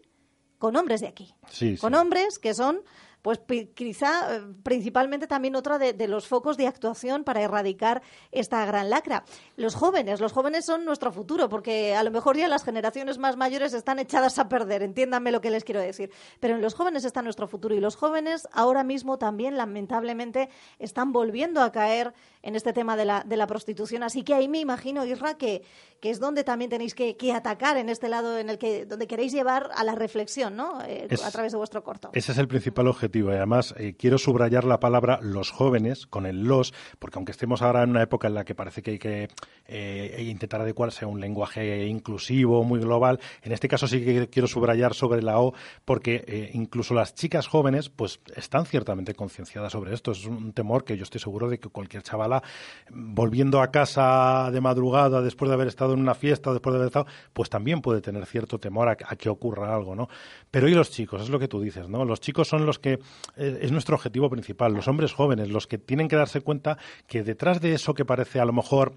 con 0.63 0.77
hombres 0.77 1.01
de 1.01 1.07
aquí. 1.07 1.35
con 1.81 1.93
hombres 1.93 2.39
que 2.39 2.53
son 2.53 2.79
pues 3.23 3.39
quizá 3.73 4.35
eh, 4.35 4.41
principalmente 4.63 5.27
también 5.27 5.55
otra 5.55 5.79
de, 5.79 6.07
los 6.07 6.27
focos 6.27 6.57
de 6.57 6.67
actuación 6.67 7.23
para 7.23 7.41
erradicar 7.41 8.03
esta 8.33 8.65
gran 8.65 8.89
lacra. 8.89 9.23
Los 9.55 9.75
jóvenes, 9.75 10.19
los 10.19 10.33
jóvenes 10.33 10.65
son 10.65 10.83
nuestro 10.83 11.11
futuro, 11.13 11.47
porque 11.47 11.95
a 11.95 12.03
lo 12.03 12.11
mejor 12.11 12.35
ya 12.35 12.49
las 12.49 12.65
generaciones 12.65 13.17
más 13.17 13.37
mayores 13.37 13.73
están 13.73 13.97
echadas 13.99 14.37
a 14.39 14.49
perder, 14.49 14.83
entiéndanme 14.83 15.31
lo 15.31 15.39
que 15.39 15.51
les 15.51 15.63
quiero 15.63 15.79
decir. 15.79 16.11
Pero 16.41 16.55
en 16.55 16.61
los 16.61 16.73
jóvenes 16.73 17.05
está 17.05 17.21
nuestro 17.21 17.47
futuro 17.47 17.73
y 17.73 17.79
los 17.79 17.95
jóvenes 17.95 18.45
ahora 18.51 18.83
mismo 18.83 19.17
también 19.17 19.55
lamentablemente 19.55 20.49
están 20.77 21.13
volviendo 21.13 21.61
a 21.61 21.71
caer 21.71 22.13
en 22.41 22.57
este 22.57 22.73
tema 22.73 22.97
de 22.97 23.05
la, 23.05 23.23
de 23.25 23.37
la 23.37 23.47
prostitución. 23.47 24.03
Así 24.03 24.23
que 24.23 24.33
ahí 24.33 24.49
me 24.49 24.59
imagino, 24.59 25.05
Isra, 25.05 25.35
que, 25.35 25.63
que 26.01 26.09
es 26.09 26.19
donde 26.19 26.43
también 26.43 26.69
tenéis 26.69 26.93
que, 26.93 27.15
atacar 27.33 27.77
en 27.77 27.87
este 27.87 28.09
lado 28.09 28.37
en 28.37 28.49
el 28.49 28.57
que 28.57 28.85
donde 28.85 29.07
queréis 29.07 29.31
llevar 29.31 29.69
a 29.73 29.85
la 29.85 29.95
reflexión, 29.95 30.57
¿no? 30.57 30.81
Eh, 30.85 31.07
a 31.23 31.31
través 31.31 31.53
de 31.53 31.57
vuestro 31.57 31.81
corto. 31.81 32.09
Ese 32.11 32.33
es 32.33 32.37
el 32.37 32.49
principal 32.49 32.87
objetivo. 32.87 33.12
Y 33.15 33.21
además, 33.21 33.73
eh, 33.77 33.95
quiero 33.97 34.17
subrayar 34.17 34.63
la 34.63 34.79
palabra 34.79 35.19
los 35.21 35.51
jóvenes 35.51 36.07
con 36.07 36.25
el 36.25 36.43
los, 36.43 36.73
porque 36.99 37.17
aunque 37.17 37.31
estemos 37.31 37.61
ahora 37.61 37.83
en 37.83 37.91
una 37.91 38.01
época 38.01 38.27
en 38.27 38.33
la 38.33 38.43
que 38.43 38.55
parece 38.55 38.81
que 38.81 38.91
hay 38.91 38.99
que 38.99 39.27
eh, 39.67 40.25
intentar 40.27 40.61
adecuarse 40.61 41.05
a 41.05 41.07
un 41.07 41.19
lenguaje 41.19 41.85
inclusivo, 41.85 42.63
muy 42.63 42.79
global, 42.79 43.19
en 43.41 43.51
este 43.51 43.67
caso 43.67 43.87
sí 43.87 44.03
que 44.03 44.29
quiero 44.29 44.47
subrayar 44.47 44.93
sobre 44.93 45.21
la 45.21 45.39
O, 45.39 45.53
porque 45.85 46.51
incluso 46.53 46.93
las 46.93 47.15
chicas 47.15 47.47
jóvenes, 47.47 47.89
pues 47.89 48.19
están 48.35 48.65
ciertamente 48.65 49.13
concienciadas 49.13 49.71
sobre 49.71 49.93
esto. 49.93 50.11
Es 50.11 50.25
un 50.25 50.53
temor 50.53 50.83
que 50.83 50.97
yo 50.97 51.03
estoy 51.03 51.19
seguro 51.19 51.49
de 51.49 51.59
que 51.59 51.69
cualquier 51.69 52.03
chavala 52.03 52.43
volviendo 52.89 53.61
a 53.61 53.71
casa 53.71 54.49
de 54.51 54.61
madrugada 54.61 55.21
después 55.21 55.49
de 55.49 55.55
haber 55.55 55.67
estado 55.67 55.93
en 55.93 55.99
una 55.99 56.13
fiesta, 56.13 56.51
después 56.51 56.73
de 56.73 56.77
haber 56.77 56.87
estado, 56.87 57.07
pues 57.33 57.49
también 57.49 57.81
puede 57.81 58.01
tener 58.01 58.25
cierto 58.25 58.59
temor 58.59 58.89
a, 58.89 58.95
que 58.95 59.29
ocurra 59.29 59.73
algo, 59.73 59.95
¿no? 59.95 60.09
Pero 60.51 60.67
¿y 60.67 60.73
los 60.73 60.91
chicos? 60.91 61.21
Es 61.21 61.29
lo 61.29 61.39
que 61.39 61.47
tú 61.47 61.61
dices, 61.61 61.89
¿no? 61.89 62.05
Los 62.05 62.19
chicos 62.19 62.47
son 62.47 62.65
los 62.65 62.79
que 62.79 62.93
eh, 62.93 62.99
es 63.35 63.71
nuestro 63.71 63.95
objetivo 63.95 64.29
principal, 64.29 64.73
los 64.73 64.87
hombres 64.87 65.13
jóvenes, 65.13 65.49
los 65.49 65.67
que 65.67 65.77
tienen 65.77 66.07
que 66.07 66.15
darse 66.15 66.41
cuenta 66.41 66.77
que 67.07 67.23
detrás 67.23 67.61
de 67.61 67.73
eso 67.73 67.93
que 67.93 68.05
parece 68.05 68.39
a 68.39 68.45
lo 68.45 68.53
mejor 68.53 68.95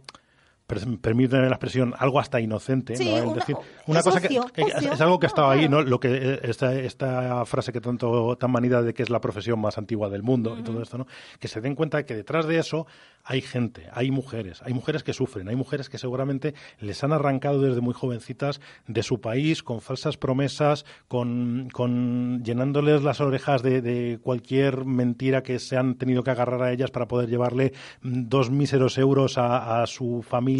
permíteme 0.66 1.44
la 1.44 1.54
expresión, 1.54 1.94
algo 1.96 2.18
hasta 2.18 2.40
inocente, 2.40 2.94
¿no? 2.98 3.30
es 3.30 3.34
decir, 3.36 3.56
una 3.86 4.02
cosa 4.02 4.20
que, 4.20 4.36
es 4.56 5.00
algo 5.00 5.20
que 5.20 5.26
ha 5.26 5.28
estado 5.28 5.48
ahí, 5.48 5.68
¿no? 5.68 5.82
Lo 5.82 6.00
que 6.00 6.08
eh, 6.10 6.40
esta, 6.42 6.74
esta 6.74 7.44
frase 7.44 7.72
que 7.72 7.80
tanto 7.80 8.36
tan 8.36 8.50
manida 8.50 8.82
de 8.82 8.92
que 8.92 9.04
es 9.04 9.10
la 9.10 9.20
profesión 9.20 9.60
más 9.60 9.78
antigua 9.78 10.08
del 10.08 10.24
mundo 10.24 10.56
y 10.58 10.64
todo 10.64 10.82
esto, 10.82 10.98
¿no? 10.98 11.06
Que 11.38 11.46
se 11.46 11.60
den 11.60 11.76
cuenta 11.76 11.98
de 11.98 12.04
que 12.04 12.16
detrás 12.16 12.46
de 12.46 12.58
eso 12.58 12.86
hay 13.22 13.42
gente, 13.42 13.88
hay 13.92 14.10
mujeres, 14.10 14.60
hay 14.62 14.72
mujeres 14.72 15.04
que 15.04 15.12
sufren, 15.12 15.48
hay 15.48 15.56
mujeres 15.56 15.88
que 15.88 15.98
seguramente 15.98 16.54
les 16.80 17.02
han 17.04 17.12
arrancado 17.12 17.62
desde 17.62 17.80
muy 17.80 17.94
jovencitas 17.94 18.60
de 18.88 19.02
su 19.04 19.20
país 19.20 19.62
con 19.62 19.80
falsas 19.80 20.16
promesas, 20.16 20.84
con, 21.06 21.68
con 21.72 22.42
llenándoles 22.42 23.02
las 23.02 23.20
orejas 23.20 23.62
de, 23.62 23.82
de 23.82 24.18
cualquier 24.20 24.84
mentira 24.84 25.42
que 25.44 25.60
se 25.60 25.76
han 25.76 25.94
tenido 25.94 26.24
que 26.24 26.30
agarrar 26.30 26.62
a 26.62 26.72
ellas 26.72 26.90
para 26.90 27.06
poder 27.06 27.28
llevarle 27.28 27.72
dos 28.02 28.50
míseros 28.50 28.98
euros 28.98 29.38
a, 29.38 29.82
a 29.82 29.86
su 29.86 30.24
familia 30.28 30.55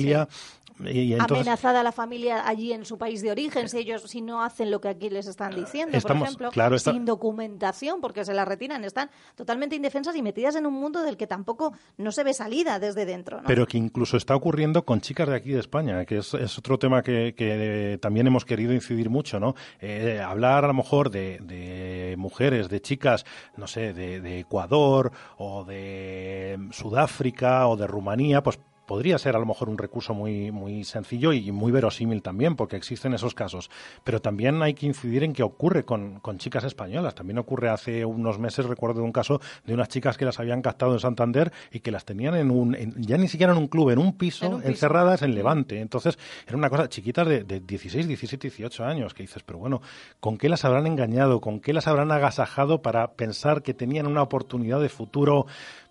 amenazada 1.18 1.82
la 1.82 1.92
familia 1.92 2.46
allí 2.46 2.72
en 2.72 2.84
su 2.84 2.98
país 2.98 3.22
de 3.22 3.30
origen 3.30 3.68
si 3.68 3.78
ellos 3.78 4.02
si 4.02 4.20
no 4.20 4.42
hacen 4.42 4.70
lo 4.70 4.80
que 4.80 4.88
aquí 4.88 5.10
les 5.10 5.26
están 5.26 5.54
diciendo 5.54 5.98
por 6.00 6.16
ejemplo 6.16 6.50
sin 6.78 7.04
documentación 7.04 8.00
porque 8.00 8.24
se 8.24 8.34
la 8.34 8.44
retiran 8.44 8.84
están 8.84 9.10
totalmente 9.34 9.76
indefensas 9.76 10.14
y 10.16 10.22
metidas 10.22 10.56
en 10.56 10.66
un 10.66 10.74
mundo 10.74 11.02
del 11.02 11.16
que 11.16 11.26
tampoco 11.26 11.72
no 11.96 12.12
se 12.12 12.24
ve 12.24 12.34
salida 12.34 12.78
desde 12.78 13.06
dentro 13.06 13.40
pero 13.46 13.66
que 13.66 13.78
incluso 13.78 14.16
está 14.16 14.36
ocurriendo 14.36 14.84
con 14.84 15.00
chicas 15.00 15.28
de 15.28 15.36
aquí 15.36 15.52
de 15.52 15.60
España 15.60 16.04
que 16.04 16.18
es, 16.18 16.34
otro 16.58 16.78
tema 16.78 17.02
que, 17.02 17.98
también 18.00 18.26
hemos 18.26 18.44
querido 18.44 18.72
incidir 18.72 19.08
mucho 19.10 19.40
no 19.40 19.54
eh, 19.80 20.20
hablar 20.20 20.64
a 20.64 20.68
lo 20.68 20.74
mejor 20.74 21.10
de, 21.10 22.14
mujeres 22.18 22.68
de 22.68 22.80
chicas 22.80 23.24
no 23.56 23.66
sé 23.66 23.92
de 23.92 24.40
Ecuador 24.40 25.12
o 25.38 25.64
de 25.64 26.58
Sudáfrica 26.70 27.66
o 27.66 27.76
de 27.76 27.86
Rumanía 27.86 28.42
pues 28.42 28.58
podría 28.86 29.18
ser 29.18 29.36
a 29.36 29.38
lo 29.38 29.46
mejor 29.46 29.68
un 29.68 29.78
recurso 29.78 30.14
muy, 30.14 30.50
muy 30.52 30.84
sencillo 30.84 31.32
y 31.32 31.50
muy 31.52 31.72
verosímil 31.72 32.22
también, 32.22 32.56
porque 32.56 32.76
existen 32.76 33.12
esos 33.14 33.34
casos. 33.34 33.70
Pero 34.04 34.20
también 34.20 34.62
hay 34.62 34.74
que 34.74 34.86
incidir 34.86 35.24
en 35.24 35.32
que 35.32 35.42
ocurre 35.42 35.84
con, 35.84 36.20
chicas 36.38 36.64
españolas. 36.64 37.14
También 37.14 37.38
ocurre 37.38 37.68
hace 37.68 38.04
unos 38.04 38.38
meses, 38.38 38.64
recuerdo 38.66 39.02
un 39.02 39.12
caso 39.12 39.40
de 39.64 39.74
unas 39.74 39.88
chicas 39.88 40.16
que 40.16 40.24
las 40.24 40.38
habían 40.38 40.62
captado 40.62 40.92
en 40.92 41.00
Santander 41.00 41.52
y 41.72 41.80
que 41.80 41.90
las 41.90 42.04
tenían 42.04 42.36
en 42.36 42.50
un, 42.50 42.76
ya 42.96 43.18
ni 43.18 43.28
siquiera 43.28 43.52
en 43.52 43.58
un 43.58 43.66
club, 43.66 43.90
en 43.90 43.98
un 43.98 44.16
piso, 44.16 44.60
encerradas 44.62 45.22
en 45.22 45.34
Levante. 45.34 45.80
Entonces, 45.80 46.18
era 46.46 46.56
una 46.56 46.70
cosa, 46.70 46.88
chiquitas 46.88 47.26
de, 47.26 47.44
de 47.44 47.60
16, 47.60 48.06
17, 48.06 48.48
18 48.48 48.84
años, 48.84 49.14
que 49.14 49.24
dices, 49.24 49.42
pero 49.42 49.58
bueno, 49.58 49.82
¿con 50.20 50.38
qué 50.38 50.48
las 50.48 50.64
habrán 50.64 50.86
engañado? 50.86 51.40
¿Con 51.40 51.60
qué 51.60 51.72
las 51.72 51.88
habrán 51.88 52.12
agasajado 52.12 52.82
para 52.82 53.12
pensar 53.12 53.62
que 53.62 53.74
tenían 53.74 54.06
una 54.06 54.22
oportunidad 54.22 54.80
de 54.80 54.88
futuro? 54.88 55.46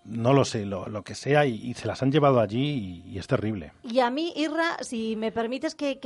No 0.08 0.32
lo 0.32 0.44
sé, 0.44 0.64
lo, 0.64 0.86
lo 0.86 1.02
que 1.02 1.14
sea, 1.14 1.46
y, 1.46 1.74
se 1.74 1.86
las 1.86 2.02
han 2.02 2.12
llevado 2.12 2.40
allí 2.40 3.02
y, 3.06 3.18
es 3.18 3.26
terrible. 3.26 3.72
Y 3.82 4.00
a 4.00 4.10
mí, 4.10 4.32
Irra, 4.36 4.76
si 4.80 5.16
me 5.16 5.32
permites 5.32 5.74
que, 5.74 5.96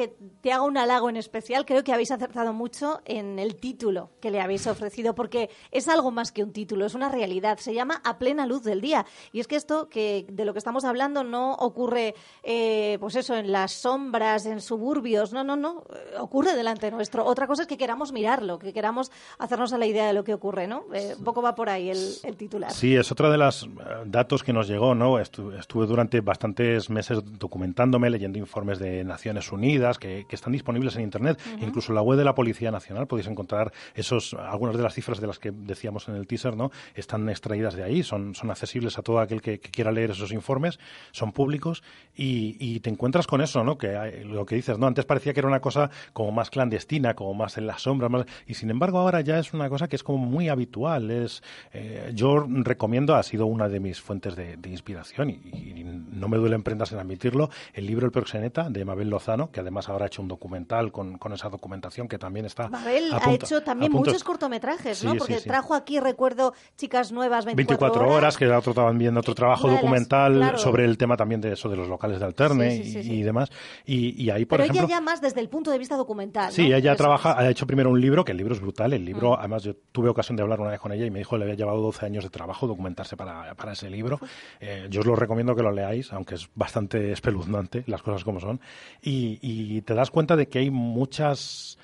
te 0.40 0.52
haga 0.52 0.62
un 0.62 0.78
halago 0.78 1.10
en 1.10 1.16
especial, 1.16 1.66
creo 1.66 1.84
que 1.84 1.92
habéis 1.92 2.10
acertado 2.10 2.52
mucho 2.52 3.00
en 3.04 3.38
el 3.38 3.56
título 3.56 4.10
que 4.20 4.30
le 4.30 4.40
habéis 4.40 4.66
ofrecido, 4.66 5.14
porque 5.14 5.50
es 5.70 5.88
algo 5.88 6.10
más 6.10 6.32
que 6.32 6.42
un 6.42 6.52
título, 6.52 6.86
es 6.86 6.94
una 6.94 7.08
realidad. 7.08 7.58
Se 7.58 7.74
llama 7.74 8.00
A 8.04 8.18
plena 8.18 8.46
luz 8.46 8.62
del 8.62 8.80
día. 8.80 9.06
Y 9.32 9.40
es 9.40 9.46
que 9.46 9.56
esto 9.56 9.88
que 9.88 10.26
de 10.30 10.44
lo 10.44 10.52
que 10.52 10.58
estamos 10.58 10.84
hablando 10.84 11.24
no 11.24 11.52
ocurre, 11.54 12.14
eh, 12.42 12.96
pues 13.00 13.16
eso, 13.16 13.34
en 13.34 13.52
las 13.52 13.72
sombras, 13.72 14.46
en 14.46 14.60
suburbios, 14.60 15.32
no, 15.32 15.44
no, 15.44 15.56
no, 15.56 15.84
ocurre 16.18 16.54
delante 16.54 16.90
nuestro. 16.90 17.24
Otra 17.24 17.46
cosa 17.46 17.62
es 17.62 17.68
que 17.68 17.76
queramos 17.76 18.12
mirarlo, 18.12 18.58
que 18.58 18.72
queramos 18.72 19.10
hacernos 19.38 19.72
a 19.72 19.78
la 19.78 19.86
idea 19.86 20.06
de 20.06 20.12
lo 20.12 20.24
que 20.24 20.34
ocurre, 20.34 20.66
¿no? 20.66 20.84
Eh, 20.94 21.14
un 21.18 21.24
poco 21.24 21.42
va 21.42 21.54
por 21.54 21.68
ahí 21.68 21.90
el, 21.90 22.14
el 22.22 22.36
titular. 22.36 22.72
Sí, 22.72 22.96
es 22.96 23.12
otra 23.12 23.30
de 23.30 23.38
las 23.38 23.66
datos 24.06 24.42
que 24.42 24.52
nos 24.52 24.68
llegó, 24.68 24.94
¿no? 24.94 25.18
Estuve, 25.18 25.86
durante 25.86 26.20
bastantes 26.20 26.90
meses 26.90 27.20
documentándome, 27.38 28.10
leyendo 28.10 28.38
informes 28.38 28.78
de 28.78 29.04
Naciones 29.04 29.50
Unidas 29.52 29.98
que, 29.98 30.26
están 30.30 30.52
disponibles 30.52 30.96
en 30.96 31.02
Internet. 31.02 31.40
Incluso 31.60 31.92
en 31.92 31.96
la 31.96 32.02
web 32.02 32.18
de 32.18 32.24
la 32.24 32.34
Policía 32.34 32.70
Nacional 32.70 33.06
podéis 33.06 33.28
encontrar 33.28 33.72
esos, 33.94 34.34
algunas 34.34 34.76
de 34.76 34.82
las 34.82 34.94
cifras 34.94 35.20
de 35.20 35.26
las 35.26 35.38
que 35.38 35.50
decíamos 35.50 36.08
en 36.08 36.16
el 36.16 36.26
teaser, 36.26 36.56
¿no? 36.56 36.70
Están 36.94 37.28
extraídas 37.28 37.74
de 37.74 37.82
ahí, 37.82 38.02
son, 38.02 38.34
son 38.34 38.50
accesibles 38.50 38.98
a 38.98 39.02
todo 39.02 39.18
aquel 39.18 39.42
que, 39.42 39.60
quiera 39.60 39.92
leer 39.92 40.10
esos 40.10 40.32
informes, 40.32 40.78
son 41.12 41.32
públicos 41.32 41.82
y, 42.14 42.80
te 42.80 42.88
encuentras 42.88 43.26
con 43.26 43.40
eso, 43.40 43.62
¿no? 43.64 43.76
Que 43.76 44.24
lo 44.24 44.46
que 44.46 44.54
dices, 44.54 44.78
¿no? 44.78 44.86
Antes 44.86 45.04
parecía 45.04 45.34
que 45.34 45.40
era 45.40 45.48
una 45.48 45.60
cosa 45.60 45.90
como 46.12 46.32
más 46.32 46.50
clandestina, 46.50 47.14
como 47.14 47.34
más 47.34 47.58
en 47.58 47.66
la 47.66 47.78
sombra, 47.78 48.08
más, 48.08 48.26
y 48.46 48.54
sin 48.54 48.70
embargo 48.70 48.98
ahora 48.98 49.20
ya 49.20 49.38
es 49.38 49.52
una 49.52 49.68
cosa 49.68 49.88
que 49.88 49.96
es 49.96 50.02
como 50.02 50.18
muy 50.18 50.48
habitual. 50.48 51.10
Es, 51.10 51.42
eh, 51.72 52.12
yo 52.14 52.46
recomiendo, 52.48 53.14
ha 53.14 53.22
sido 53.22 53.46
una 53.46 53.68
de 53.68 53.79
mis 53.80 54.00
fuentes 54.00 54.36
de, 54.36 54.58
inspiración 54.70 55.30
y, 55.30 55.84
no 55.84 56.28
me 56.28 56.36
duelen 56.36 56.62
prendas 56.62 56.92
en 56.92 56.98
admitirlo, 56.98 57.50
el 57.72 57.86
libro 57.86 58.06
El 58.06 58.12
proxeneta 58.12 58.68
de 58.68 58.84
Mabel 58.84 59.08
Lozano, 59.08 59.50
que 59.50 59.60
además 59.60 59.88
ahora 59.88 60.04
ha 60.04 60.06
hecho 60.08 60.22
un 60.22 60.28
documental 60.28 60.92
con, 60.92 61.18
esa 61.32 61.48
documentación 61.48 62.08
que 62.08 62.18
también 62.18 62.46
está... 62.46 62.68
Mabel 62.68 63.12
ha 63.12 63.32
hecho 63.32 63.62
también 63.62 63.92
muchos 63.92 64.22
cortometrajes, 64.24 65.04
¿no? 65.04 65.14
Porque 65.14 65.40
trajo 65.40 65.74
aquí, 65.74 66.00
recuerdo, 66.00 66.54
Chicas 66.76 67.12
Nuevas, 67.12 67.44
24, 67.44 68.08
horas, 68.08 68.36
que 68.36 68.48
otro, 68.48 68.74
también 68.74 69.16
otro 69.16 69.34
trabajo 69.34 69.68
documental 69.68 70.58
sobre 70.58 70.84
el 70.84 70.98
tema 70.98 71.16
también 71.16 71.40
de 71.40 71.52
eso, 71.52 71.68
de 71.68 71.76
los 71.76 71.88
locales 71.88 72.18
de 72.18 72.26
alterne 72.26 72.74
y, 72.76 73.22
demás. 73.22 73.50
Y, 73.84 74.30
ahí, 74.30 74.44
por 74.44 74.60
Pero 74.60 74.72
ella 74.72 74.86
ya 74.86 75.00
más 75.00 75.20
desde 75.20 75.40
el 75.40 75.48
punto 75.48 75.70
de 75.70 75.78
vista 75.78 75.96
documental, 75.96 76.52
Sí, 76.52 76.72
ella 76.72 76.94
trabaja, 76.96 77.38
ha 77.38 77.48
hecho 77.48 77.66
primero 77.66 77.90
un 77.90 78.00
libro, 78.00 78.24
que 78.24 78.32
el 78.32 78.38
libro 78.38 78.54
es 78.54 78.60
brutal, 78.60 78.92
el 78.92 79.04
libro, 79.04 79.32
mm. 79.32 79.38
además 79.38 79.62
yo 79.62 79.74
tuve 79.92 80.08
ocasión 80.08 80.36
de 80.36 80.42
hablar 80.42 80.60
una 80.60 80.70
vez 80.70 80.80
con 80.80 80.92
ella 80.92 81.06
y 81.06 81.10
me 81.10 81.18
dijo 81.18 81.30
que 81.30 81.38
le 81.38 81.44
había 81.44 81.56
llevado 81.56 81.80
12 81.80 82.06
años 82.06 82.24
de 82.24 82.30
trabajo 82.30 82.66
documentarse 82.66 83.16
para, 83.16 83.54
para 83.54 83.69
ese 83.72 83.90
libro. 83.90 84.18
Eh, 84.60 84.86
yo 84.90 85.00
os 85.00 85.06
lo 85.06 85.16
recomiendo 85.16 85.54
que 85.54 85.62
lo 85.62 85.72
leáis, 85.72 86.12
aunque 86.12 86.34
es 86.34 86.48
bastante 86.54 87.12
espeluznante, 87.20 87.84
las 87.86 88.02
cosas 88.02 88.24
como 88.24 88.40
son. 88.40 88.60
Y, 89.02 89.80
te 89.82 89.94
das 89.94 90.10
cuenta 90.10 90.36
de 90.36 90.46
que 90.46 90.58
hay 90.58 90.70
muchas 90.70 91.78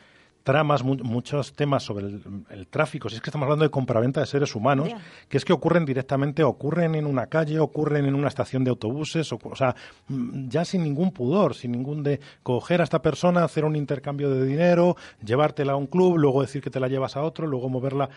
tramas, 0.47 0.85
muchos 0.85 1.55
temas 1.55 1.83
sobre 1.83 2.07
el, 2.07 2.69
tráfico, 2.69 3.09
si 3.09 3.17
es 3.17 3.21
que 3.21 3.31
estamos 3.31 3.47
hablando 3.47 3.65
de 3.65 3.71
compraventa 3.71 4.21
de 4.21 4.26
seres 4.26 4.55
humanos, 4.55 4.93
que 5.29 5.38
es 5.38 5.45
que 5.45 5.53
ocurren 5.53 5.85
directamente, 5.85 6.45
ocurren 6.45 6.95
en 6.95 7.05
una 7.05 7.26
calle, 7.26 7.59
ocurren 7.59 8.07
en 8.07 8.15
una 8.15 8.29
estación 8.29 8.62
de 8.62 8.71
autobuses, 8.71 9.33
o, 9.33 9.41
o, 9.43 9.57
sea, 9.57 9.75
mm, 10.07 10.49
ya 10.49 10.65
sin 10.65 10.85
ningún 10.85 11.11
pudor, 11.11 11.57
sin 11.57 11.73
ningún 11.73 12.05
de 12.05 12.21
coger 12.45 12.81
a 12.81 12.85
esta 12.85 13.03
persona, 13.03 13.43
hacer 13.43 13.65
un 13.65 13.75
intercambio 13.75 14.31
de 14.31 14.47
dinero, 14.47 14.95
llevártela 15.21 15.73
a 15.73 15.76
un 15.76 15.88
club, 15.88 16.17
luego 16.17 16.43
decir 16.43 16.62
que 16.62 16.71
te 16.71 16.79
la 16.79 16.87
llevas 16.87 17.17
a 17.17 17.23
otro, 17.23 17.49
luego 17.49 17.69
moverla. 17.69 18.09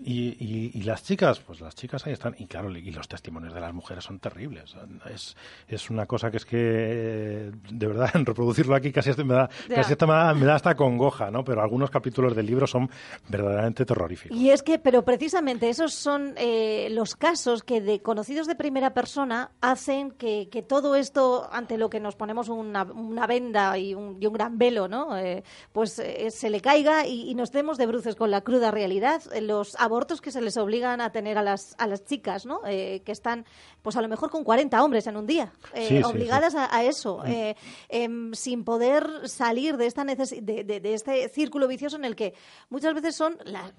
Y, 0.00 0.70
y, 0.78 0.82
las 0.82 1.02
chicas, 1.02 1.40
pues 1.40 1.60
las 1.60 1.74
chicas 1.74 2.06
ahí 2.06 2.12
están, 2.12 2.36
y 2.38 2.46
claro, 2.46 2.70
y 2.70 2.90
los 2.92 3.08
testimonios 3.08 3.52
de 3.52 3.60
las 3.60 3.74
mujeres 3.74 4.04
son 4.04 4.20
terribles. 4.20 4.76
Es, 5.12 5.36
es 5.66 5.90
una 5.90 6.06
cosa 6.06 6.30
que 6.30 6.36
es 6.36 6.46
que, 6.46 7.50
de 7.70 7.86
verdad, 7.86 8.10
en 8.14 8.24
reproducirlo 8.24 8.76
aquí 8.76 8.92
casi, 8.92 9.10
me, 9.24 9.34
da, 9.34 9.50
casi 9.68 9.96
me, 10.06 10.12
da, 10.12 10.34
me 10.34 10.46
da 10.46 10.54
hasta 10.54 10.76
congoja, 10.76 11.32
¿no? 11.32 11.42
Pero 11.42 11.62
algunos 11.78 11.90
capítulos 11.90 12.34
del 12.34 12.46
libro 12.46 12.66
son 12.66 12.90
verdaderamente 13.28 13.84
terroríficos. 13.84 14.36
Y 14.36 14.50
es 14.50 14.64
que, 14.64 14.80
pero 14.80 15.04
precisamente 15.04 15.68
esos 15.68 15.94
son 15.94 16.34
eh, 16.36 16.88
los 16.90 17.14
casos 17.14 17.62
que 17.62 17.80
de 17.80 18.02
conocidos 18.02 18.48
de 18.48 18.56
primera 18.56 18.94
persona 18.94 19.52
hacen 19.60 20.10
que, 20.10 20.48
que 20.50 20.62
todo 20.62 20.96
esto, 20.96 21.48
ante 21.52 21.78
lo 21.78 21.88
que 21.88 22.00
nos 22.00 22.16
ponemos 22.16 22.48
una, 22.48 22.82
una 22.82 23.28
venda 23.28 23.78
y 23.78 23.94
un, 23.94 24.18
gran 24.18 24.58
velo, 24.58 24.88
¿no? 24.88 25.16
Eh, 25.16 25.44
pues 25.72 26.00
eh, 26.00 26.30
se 26.30 26.50
le 26.50 26.60
caiga 26.60 27.06
y, 27.06 27.30
y, 27.30 27.34
nos 27.34 27.52
demos 27.52 27.78
de 27.78 27.86
bruces 27.86 28.16
con 28.16 28.32
la 28.32 28.40
cruda 28.40 28.72
realidad. 28.72 29.22
Los 29.40 29.76
abortos 29.76 30.20
que 30.20 30.32
se 30.32 30.40
les 30.40 30.56
obligan 30.56 31.00
a 31.00 31.12
tener 31.12 31.38
a 31.38 31.42
las, 31.42 31.76
a 31.78 31.86
las 31.86 32.04
chicas, 32.04 32.44
¿no? 32.44 32.62
Que 32.62 33.02
están, 33.06 33.46
pues 33.88 33.96
a 33.96 34.02
lo 34.02 34.08
mejor 34.08 34.28
con 34.28 34.44
40 34.44 34.84
hombres 34.84 35.06
en 35.06 35.16
un 35.16 35.26
día, 35.26 35.50
eh, 35.72 36.02
obligadas 36.04 36.54
A, 36.54 36.84
eso, 36.84 37.22
mm. 37.24 37.26
eh, 37.26 37.56
em, 37.88 38.34
sin 38.34 38.62
poder 38.62 39.26
salir 39.26 39.78
de, 39.78 39.86
esta 39.86 40.04
de, 40.04 40.20
de, 40.62 40.92
este 40.92 41.26
círculo 41.30 41.66
vicioso 41.66 41.96
en 41.96 42.04
el 42.04 42.14
que 42.14 42.34
muchas 42.68 42.92
veces 42.92 43.16
son 43.16 43.38
las 43.46 43.72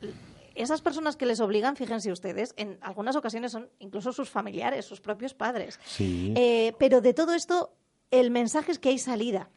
esas 0.55 0.81
personas 0.81 1.15
que 1.15 1.27
les 1.27 1.39
obligan, 1.41 1.75
fíjense 1.75 2.11
ustedes, 2.11 2.55
en 2.57 2.79
algunas 2.81 3.15
ocasiones 3.17 3.51
son 3.51 3.69
incluso 3.77 4.11
sus 4.11 4.31
familiares, 4.31 4.83
sus 4.83 4.99
propios 4.99 5.35
padres. 5.35 5.79
pero 6.79 7.01
de 7.01 7.13
todo 7.13 7.35
esto, 7.35 7.75
el 8.09 8.31
mensaje 8.31 8.71
es 8.71 8.79
que 8.79 8.89
hay 8.89 8.97
salida 8.97 9.51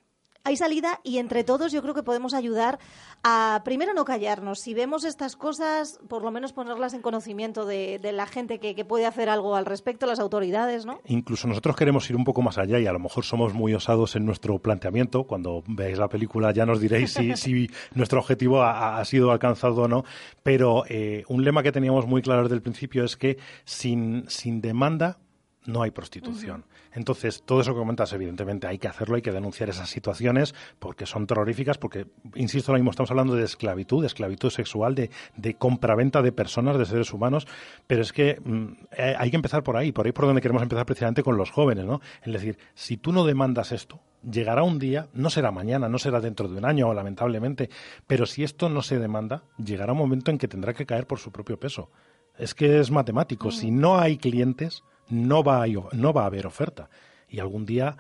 hay 0.45 0.57
salida 0.57 1.01
y 1.05 1.19
entre 1.19 1.45
todos 1.45 1.73
yo 1.73 1.83
creo 1.83 1.95
que 1.95 2.03
podemos 2.03 2.35
ayudar 2.35 2.79
a, 3.23 3.63
primero, 3.65 3.95
no 3.95 4.05
callarnos. 4.05 4.61
Si 4.61 4.75
vemos 4.75 5.05
estas 5.05 5.37
cosas, 5.37 6.01
por 6.09 6.23
lo 6.23 6.31
menos 6.31 6.53
ponerlas 6.53 6.95
en 6.95 7.03
conocimiento 7.03 7.65
de, 7.65 8.01
la 8.13 8.27
gente 8.27 8.59
que, 8.59 8.83
puede 8.85 9.07
hacer 9.07 9.29
algo 9.29 9.55
al 9.55 9.65
respecto, 9.65 10.07
las 10.07 10.19
autoridades, 10.19 10.85
¿no? 10.85 11.01
Incluso 11.07 11.47
nosotros 11.47 11.77
queremos 11.77 12.09
ir 12.11 12.17
un 12.17 12.25
poco 12.25 12.43
más 12.43 12.59
allá 12.59 12.81
y 12.81 12.87
a 12.87 12.93
lo 12.93 12.99
mejor 12.99 13.25
somos 13.25 13.55
muy 13.55 13.75
osados 13.75 14.17
en 14.17 14.27
nuestro 14.27 14.59
planteamiento. 14.59 15.25
Cuando 15.25 15.63
veáis 15.67 15.99
la 15.99 16.09
película 16.09 16.53
ya 16.53 16.67
nos 16.67 16.81
diréis 16.81 17.13
si, 17.13 17.71
nuestro 17.95 18.19
objetivo 18.19 18.63
ha, 18.63 19.05
sido 19.05 19.31
alcanzado 19.31 19.83
o 19.83 19.89
no. 19.89 20.05
Pero 20.43 20.85
eh, 20.89 21.25
un 21.29 21.45
lema 21.45 21.63
que 21.63 21.73
teníamos 21.73 22.07
muy 22.07 22.23
claro 22.23 22.43
desde 22.43 22.57
el 22.57 22.63
principio 22.63 23.05
es 23.05 23.17
que 23.17 23.39
sin, 23.65 24.25
sin 24.29 24.61
demanda 24.61 25.19
no 25.65 25.83
hay 25.83 25.93
prostitución. 25.93 26.65
Entonces, 26.95 27.43
todo 27.45 27.61
eso 27.61 27.73
que 27.73 27.79
comentas, 27.79 28.13
evidentemente 28.13 28.67
hay 28.67 28.79
que 28.79 28.89
hacerlo, 28.89 29.17
hay 29.17 29.23
que 29.23 29.33
denunciar 29.33 29.69
esas 29.69 29.89
situaciones 29.89 30.55
porque 30.79 31.07
son 31.07 31.27
terroríficas, 31.27 31.79
porque, 31.79 32.07
insisto, 32.35 32.73
ahora 32.73 32.81
mismo 32.81 32.91
estamos 32.91 33.11
hablando 33.11 33.35
de 33.35 33.45
esclavitud, 33.45 34.01
de 34.03 34.07
esclavitud 34.09 34.51
sexual, 34.51 34.95
de, 34.95 35.11
de 35.37 35.55
compraventa 35.55 36.23
de 36.23 36.33
personas, 36.33 36.79
de 36.79 36.85
seres 36.85 37.13
humanos, 37.13 37.47
pero 37.87 38.03
es 38.03 38.13
que 38.13 38.41
mm, 38.45 38.67
eh, 38.97 39.15
hay 39.19 39.31
que 39.31 39.37
empezar 39.37 39.63
por 39.63 39.77
ahí, 39.77 39.93
por 39.93 40.07
ahí 40.07 40.13
por 40.13 40.27
donde 40.27 40.43
queremos 40.43 40.63
empezar 40.63 40.87
precisamente 40.87 41.23
con 41.23 41.37
los 41.37 41.51
jóvenes, 41.51 41.85
¿no? 41.85 42.01
Es 42.23 42.33
decir, 42.33 42.59
si 42.75 42.97
tú 42.97 43.13
no 43.13 43.25
demandas 43.25 43.73
esto, 43.73 44.01
llegará 44.23 44.63
un 44.63 44.79
día, 44.79 45.09
no 45.15 45.31
será 45.31 45.51
mañana, 45.51 45.89
no 45.89 45.99
será 45.99 46.21
dentro 46.21 46.49
de 46.49 46.59
un 46.59 46.65
año, 46.65 46.93
lamentablemente, 46.95 47.71
pero 48.07 48.27
si 48.27 48.45
esto 48.45 48.69
no 48.69 48.83
se 48.83 48.99
demanda, 48.99 49.45
llegará 49.59 49.93
un 49.93 49.99
momento 49.99 50.31
en 50.31 50.39
que 50.39 50.49
tendrá 50.49 50.75
que 50.75 50.87
caer 50.87 51.07
por 51.07 51.19
su 51.19 51.33
propio 51.33 51.59
peso. 51.59 51.91
Es 52.39 52.55
que 52.55 52.81
es 52.81 52.91
matemático. 52.91 53.51
Si 53.51 53.71
mm. 53.71 53.81
no 53.81 53.99
hay 53.99 54.17
clientes, 54.17 54.83
no 55.09 55.43
va 55.43 55.63
a, 55.63 55.67
no 55.67 56.13
va 56.13 56.23
a 56.23 56.27
haber 56.27 56.47
oferta. 56.47 56.89
Y 57.29 57.41
algún 57.41 57.67
día, 57.67 57.97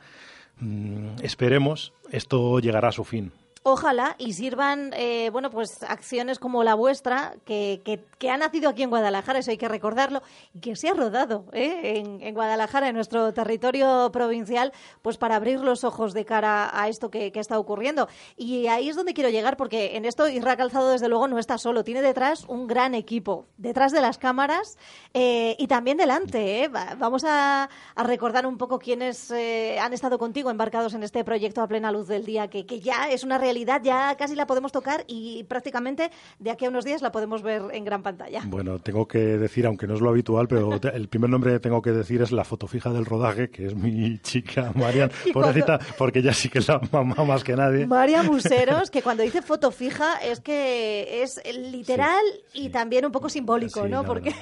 mm, 0.58 1.16
esperemos, 1.22 1.92
esto 2.10 2.58
llegará 2.60 2.88
a 2.88 2.92
su 2.92 3.04
fin. 3.04 3.32
Ojalá 3.64 4.16
y 4.18 4.32
sirvan, 4.32 4.90
eh, 4.96 5.30
bueno, 5.30 5.48
pues 5.48 5.84
acciones 5.84 6.40
como 6.40 6.64
la 6.64 6.74
vuestra, 6.74 7.36
que, 7.44 7.80
que, 8.18 8.28
ha 8.28 8.36
nacido 8.36 8.68
aquí 8.68 8.82
en 8.82 8.90
Guadalajara, 8.90 9.38
eso 9.38 9.52
hay 9.52 9.56
que 9.56 9.68
recordarlo, 9.68 10.20
y 10.52 10.58
que 10.58 10.74
se 10.74 10.88
ha 10.88 10.94
rodado 10.94 11.44
¿eh? 11.52 12.02
en, 12.20 12.34
Guadalajara, 12.34 12.88
en 12.88 12.96
nuestro 12.96 13.32
territorio 13.32 14.10
provincial, 14.12 14.72
pues 15.00 15.16
para 15.16 15.36
abrir 15.36 15.60
los 15.60 15.84
ojos 15.84 16.12
de 16.12 16.24
cara 16.24 16.70
a 16.72 16.88
esto 16.88 17.08
que, 17.08 17.30
está 17.34 17.56
ocurriendo. 17.56 18.08
Y 18.36 18.66
ahí 18.66 18.88
es 18.88 18.96
donde 18.96 19.14
quiero 19.14 19.30
llegar, 19.30 19.56
porque 19.56 19.96
en 19.96 20.06
esto 20.06 20.28
Isra 20.28 20.56
Calzado, 20.56 20.90
desde 20.90 21.08
luego, 21.08 21.28
no 21.28 21.38
está 21.38 21.56
solo, 21.56 21.84
tiene 21.84 22.02
detrás 22.02 22.44
un 22.48 22.66
gran 22.66 22.96
equipo, 22.96 23.46
detrás 23.58 23.92
de 23.92 24.00
las 24.00 24.18
cámaras 24.18 24.76
eh, 25.14 25.54
y 25.58 25.68
también 25.68 25.96
delante. 25.96 26.68
Vamos 26.98 27.24
a, 27.24 27.68
recordar 27.96 28.44
un 28.44 28.58
poco 28.58 28.80
quiénes 28.80 29.30
han 29.30 29.92
estado 29.92 30.18
contigo 30.18 30.50
embarcados 30.50 30.94
en 30.94 31.04
este 31.04 31.22
proyecto 31.22 31.62
a 31.62 31.68
plena 31.68 31.92
luz 31.92 32.08
del 32.08 32.24
día, 32.24 32.48
que, 32.48 32.66
que 32.66 32.80
ya 32.80 33.08
es 33.08 33.22
una 33.22 33.38
realidad 33.38 33.51
ya 33.82 34.14
casi 34.16 34.34
la 34.34 34.46
podemos 34.46 34.72
tocar 34.72 35.04
y 35.06 35.44
prácticamente 35.44 36.10
de 36.38 36.50
aquí 36.50 36.64
a 36.64 36.68
unos 36.68 36.84
días 36.84 37.02
la 37.02 37.12
podemos 37.12 37.42
ver 37.42 37.62
en 37.72 37.84
gran 37.84 38.02
pantalla. 38.02 38.42
Bueno, 38.46 38.78
tengo 38.78 39.06
que 39.06 39.18
decir, 39.18 39.66
aunque 39.66 39.86
no 39.86 39.94
es 39.94 40.00
lo 40.00 40.10
habitual, 40.10 40.48
pero 40.48 40.78
el 40.92 41.08
primer 41.08 41.30
nombre 41.30 41.52
que 41.52 41.60
tengo 41.60 41.82
que 41.82 41.92
decir 41.92 42.22
es 42.22 42.32
la 42.32 42.44
foto 42.44 42.66
fija 42.66 42.90
del 42.90 43.04
rodaje, 43.04 43.50
que 43.50 43.66
es 43.66 43.74
mi 43.74 44.18
chica 44.18 44.72
Marian, 44.74 45.10
pobrecita, 45.32 45.78
porque 45.98 46.20
ella 46.20 46.32
sí 46.32 46.48
que 46.48 46.58
es 46.58 46.68
la 46.68 46.80
mamá 46.90 47.24
más 47.24 47.44
que 47.44 47.54
nadie. 47.54 47.86
María 47.86 48.22
Museros, 48.22 48.90
que 48.90 49.02
cuando 49.02 49.22
dice 49.22 49.42
foto 49.42 49.70
fija 49.70 50.16
es 50.16 50.40
que 50.40 51.22
es 51.22 51.40
literal 51.54 52.22
y 52.54 52.70
también 52.70 53.04
un 53.04 53.12
poco 53.12 53.28
simbólico, 53.28 53.86
¿no? 53.88 54.04
porque... 54.04 54.34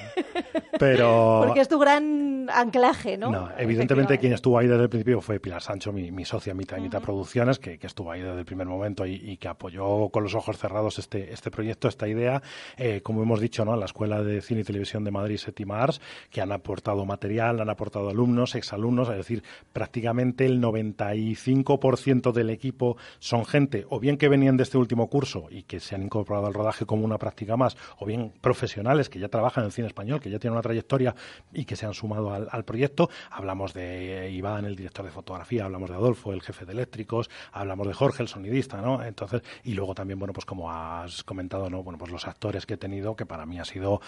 Pero... 0.79 1.41
porque 1.45 1.61
es 1.61 1.67
tu 1.67 1.79
gran 1.79 2.49
anclaje, 2.49 3.17
¿no? 3.17 3.31
No, 3.31 3.49
evidentemente 3.57 4.17
quien 4.17 4.33
estuvo 4.33 4.57
ahí 4.57 4.67
desde 4.67 4.83
el 4.83 4.89
principio 4.89 5.21
fue 5.21 5.39
Pilar 5.39 5.61
Sancho, 5.61 5.91
mi, 5.91 6.11
mi 6.11 6.25
socia, 6.25 6.53
Mitad 6.53 6.77
y 6.77 6.81
Mitad 6.81 7.01
Producciones, 7.01 7.59
que, 7.59 7.77
que 7.77 7.87
estuvo 7.87 8.11
ahí 8.11 8.21
desde 8.21 8.39
el 8.39 8.45
primer 8.45 8.67
momento 8.67 9.00
y, 9.05 9.37
que 9.37 9.47
apoyó 9.47 10.09
con 10.09 10.23
los 10.23 10.35
ojos 10.35 10.57
cerrados 10.57 10.99
este, 10.99 11.33
este 11.33 11.51
proyecto, 11.51 11.87
esta 11.87 12.07
idea, 12.07 12.41
eh, 12.77 13.01
como 13.01 13.23
hemos 13.23 13.39
dicho, 13.39 13.65
¿no? 13.65 13.75
la 13.75 13.85
Escuela 13.85 14.21
de 14.23 14.41
Cine 14.41 14.61
y 14.61 14.63
Televisión 14.63 15.03
de 15.03 15.11
Madrid, 15.11 15.37
Sétima 15.37 15.81
Ars, 15.81 16.01
que 16.29 16.41
han 16.41 16.51
aportado 16.51 17.05
material, 17.05 17.59
han 17.59 17.69
aportado 17.69 18.09
alumnos, 18.09 18.55
exalumnos, 18.55 19.09
es 19.09 19.17
decir, 19.17 19.43
prácticamente 19.73 20.45
el 20.45 20.61
95% 20.61 22.31
del 22.31 22.49
equipo 22.49 22.97
son 23.19 23.45
gente, 23.45 23.85
o 23.89 23.99
bien 23.99 24.17
que 24.17 24.29
venían 24.29 24.57
de 24.57 24.63
este 24.63 24.77
último 24.77 25.07
curso 25.07 25.47
y 25.49 25.63
que 25.63 25.79
se 25.79 25.95
han 25.95 26.03
incorporado 26.03 26.47
al 26.47 26.53
rodaje 26.53 26.85
como 26.85 27.05
una 27.05 27.17
práctica 27.17 27.57
más, 27.57 27.77
o 27.99 28.05
bien 28.05 28.33
profesionales 28.41 29.09
que 29.09 29.19
ya 29.19 29.29
trabajan 29.29 29.65
en 29.65 29.71
cine 29.71 29.87
español, 29.87 30.19
que 30.19 30.29
ya 30.29 30.39
tienen 30.39 30.53
una 30.53 30.61
trayectoria 30.61 31.15
y 31.53 31.65
que 31.65 31.75
se 31.75 31.85
han 31.85 31.93
sumado 31.93 32.33
al 32.33 32.65
proyecto. 32.65 33.09
Hablamos 33.29 33.73
de 33.73 34.29
Iván, 34.31 34.65
el 34.65 34.75
director 34.75 35.05
de 35.05 35.11
fotografía, 35.11 35.65
hablamos 35.65 35.89
de 35.89 35.95
Adolfo, 35.95 36.33
el 36.33 36.41
jefe 36.41 36.65
de 36.65 36.73
eléctricos, 36.73 37.29
hablamos 37.51 37.87
de 37.87 37.93
Jorge, 37.93 38.23
el 38.23 38.29
sonidista, 38.29 38.81
¿no? 38.81 38.90
Entonces, 39.03 39.41
y 39.63 39.73
luego 39.73 39.93
también, 39.93 40.19
bueno, 40.19 40.33
pues 40.33 40.45
como 40.45 40.71
has 40.71 41.23
comentado, 41.23 41.69
¿no? 41.69 41.83
Bueno, 41.83 41.97
pues 41.97 42.11
los 42.11 42.27
actores 42.27 42.65
que 42.65 42.73
he 42.75 42.77
tenido, 42.77 43.15
que 43.15 43.25
para 43.25 43.45
mí 43.45 43.59
ha 43.59 43.65
sido, 43.65 44.01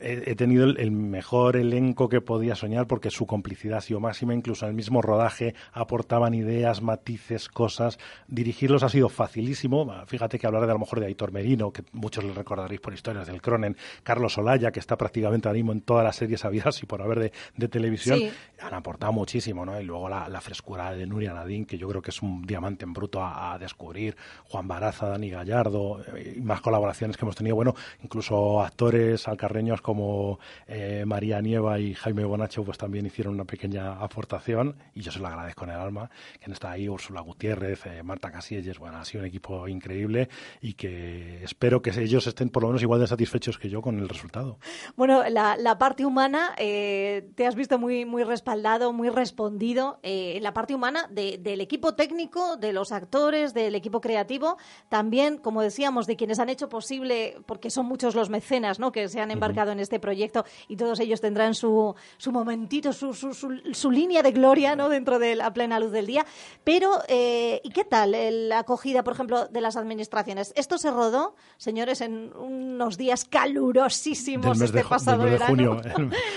he, 0.00 0.34
tenido 0.34 0.64
el, 0.64 0.90
mejor 0.90 1.56
elenco 1.56 2.08
que 2.08 2.20
podía 2.20 2.54
soñar 2.54 2.86
porque 2.86 3.10
su 3.10 3.26
complicidad 3.26 3.78
ha 3.78 3.80
sido 3.80 4.00
máxima, 4.00 4.34
incluso 4.34 4.64
en 4.64 4.70
el 4.70 4.76
mismo 4.76 5.02
rodaje 5.02 5.54
aportaban 5.72 6.34
ideas, 6.34 6.82
matices, 6.82 7.48
cosas. 7.48 7.98
Dirigirlos 8.28 8.82
ha 8.82 8.88
sido 8.88 9.08
facilísimo. 9.08 9.90
Fíjate 10.06 10.38
que 10.38 10.46
hablar 10.46 10.66
de 10.66 10.70
a 10.70 10.74
lo 10.74 10.80
mejor 10.80 11.00
de 11.00 11.06
Aitor 11.06 11.32
Merino, 11.32 11.72
que 11.72 11.82
muchos 11.92 12.24
le 12.24 12.32
recordaréis 12.32 12.80
por 12.80 12.94
historias 12.94 13.26
del 13.26 13.42
Cronen, 13.42 13.76
Carlos 14.02 14.38
Olaya, 14.38 14.70
que 14.70 14.80
está 14.80 14.96
prácticamente 14.96 15.48
ahora 15.48 15.56
mismo 15.56 15.72
en 15.72 15.82
todas 15.82 16.04
las 16.04 16.16
series 16.16 16.44
habidas 16.44 16.82
y 16.82 16.86
por 16.86 17.02
haber 17.02 17.32
de, 17.56 17.68
televisión, 17.68 18.20
han 18.60 18.74
aportado 18.74 19.12
muchísimo, 19.12 19.64
¿no? 19.64 19.80
Y 19.80 19.84
luego 19.84 20.08
la, 20.08 20.40
frescura 20.40 20.92
de 20.92 21.06
Nuria 21.06 21.32
Nadine, 21.32 21.66
que 21.66 21.78
yo 21.78 21.88
creo 21.88 22.02
que 22.02 22.10
es 22.10 22.20
un 22.20 22.42
diamante 22.42 22.84
en 22.84 22.92
bruto 22.92 23.24
a 23.24 23.56
descubrir. 23.58 24.16
Juan 24.52 24.68
Baraza, 24.68 25.08
Dani 25.08 25.30
Gallardo 25.30 26.02
eh, 26.14 26.38
más 26.42 26.60
colaboraciones 26.60 27.16
que 27.16 27.24
hemos 27.24 27.36
tenido. 27.36 27.56
Bueno, 27.56 27.74
incluso 28.02 28.60
actores 28.60 29.26
alcarreños 29.26 29.80
como 29.80 30.38
eh, 30.66 31.04
María 31.06 31.40
Nieva 31.40 31.78
y 31.80 31.94
Jaime 31.94 32.24
Bonacho 32.24 32.62
pues 32.62 32.76
también 32.76 33.06
hicieron 33.06 33.32
una 33.34 33.44
pequeña 33.44 33.94
aportación 33.94 34.76
y 34.94 35.00
yo 35.00 35.10
se 35.10 35.20
lo 35.20 35.28
agradezco 35.28 35.64
en 35.64 35.70
el 35.70 35.76
alma. 35.76 36.10
Que 36.38 36.52
está 36.52 36.72
ahí 36.72 36.86
Úrsula 36.86 37.22
Gutiérrez, 37.22 37.86
eh, 37.86 38.02
Marta 38.02 38.30
Casillas, 38.30 38.78
bueno, 38.78 38.98
ha 38.98 39.04
sido 39.06 39.22
un 39.22 39.28
equipo 39.28 39.66
increíble 39.68 40.28
y 40.60 40.74
que 40.74 41.42
espero 41.42 41.80
que 41.80 41.90
ellos 41.98 42.26
estén 42.26 42.50
por 42.50 42.62
lo 42.62 42.68
menos 42.68 42.82
igual 42.82 43.00
de 43.00 43.06
satisfechos 43.06 43.56
que 43.58 43.70
yo 43.70 43.80
con 43.80 43.98
el 43.98 44.08
resultado. 44.08 44.58
Bueno, 44.96 45.22
la, 45.30 45.78
parte 45.78 46.04
humana, 46.04 46.54
te 46.56 47.46
has 47.46 47.54
visto 47.54 47.78
muy, 47.78 48.04
muy 48.04 48.22
respaldado, 48.22 48.92
muy 48.92 49.08
respondido. 49.08 49.98
la 50.02 50.52
parte 50.52 50.74
humana 50.74 51.08
del 51.10 51.60
equipo 51.62 51.94
técnico, 51.94 52.58
de 52.58 52.74
los 52.74 52.92
actores, 52.92 53.54
del 53.54 53.74
equipo 53.74 54.00
creativo 54.00 54.11
creativo, 54.12 54.58
también, 54.90 55.38
como 55.38 55.62
decíamos, 55.62 56.06
de 56.06 56.16
quienes 56.16 56.38
han 56.38 56.50
hecho 56.50 56.68
posible, 56.68 57.38
porque 57.46 57.70
son 57.70 57.86
muchos 57.86 58.14
los 58.14 58.28
mecenas 58.28 58.78
¿no? 58.78 58.92
que 58.92 59.08
se 59.08 59.20
han 59.20 59.30
embarcado 59.30 59.72
en 59.72 59.80
este 59.80 59.98
proyecto 59.98 60.44
y 60.68 60.76
todos 60.76 61.00
ellos 61.00 61.22
tendrán 61.22 61.54
su, 61.54 61.94
su 62.18 62.30
momentito, 62.30 62.92
su, 62.92 63.14
su, 63.14 63.32
su, 63.32 63.90
línea 63.90 64.22
de 64.22 64.32
gloria 64.32 64.76
¿no? 64.76 64.90
dentro 64.90 65.18
de 65.18 65.34
la 65.34 65.50
plena 65.52 65.80
luz 65.80 65.92
del 65.92 66.06
día. 66.06 66.26
Pero, 66.62 66.98
eh, 67.08 67.62
¿y 67.64 67.70
qué 67.70 67.84
tal 67.84 68.14
la 68.48 68.58
acogida, 68.58 69.02
por 69.02 69.14
ejemplo, 69.14 69.46
de 69.46 69.60
las 69.62 69.76
administraciones? 69.76 70.52
Esto 70.56 70.76
se 70.76 70.90
rodó, 70.90 71.34
señores, 71.56 72.02
en 72.02 72.32
unos 72.36 72.98
días 72.98 73.24
calurosísimos 73.24 74.60
este 74.60 74.84
pasado 74.84 75.24
de 75.24 75.38
junio. 75.38 75.80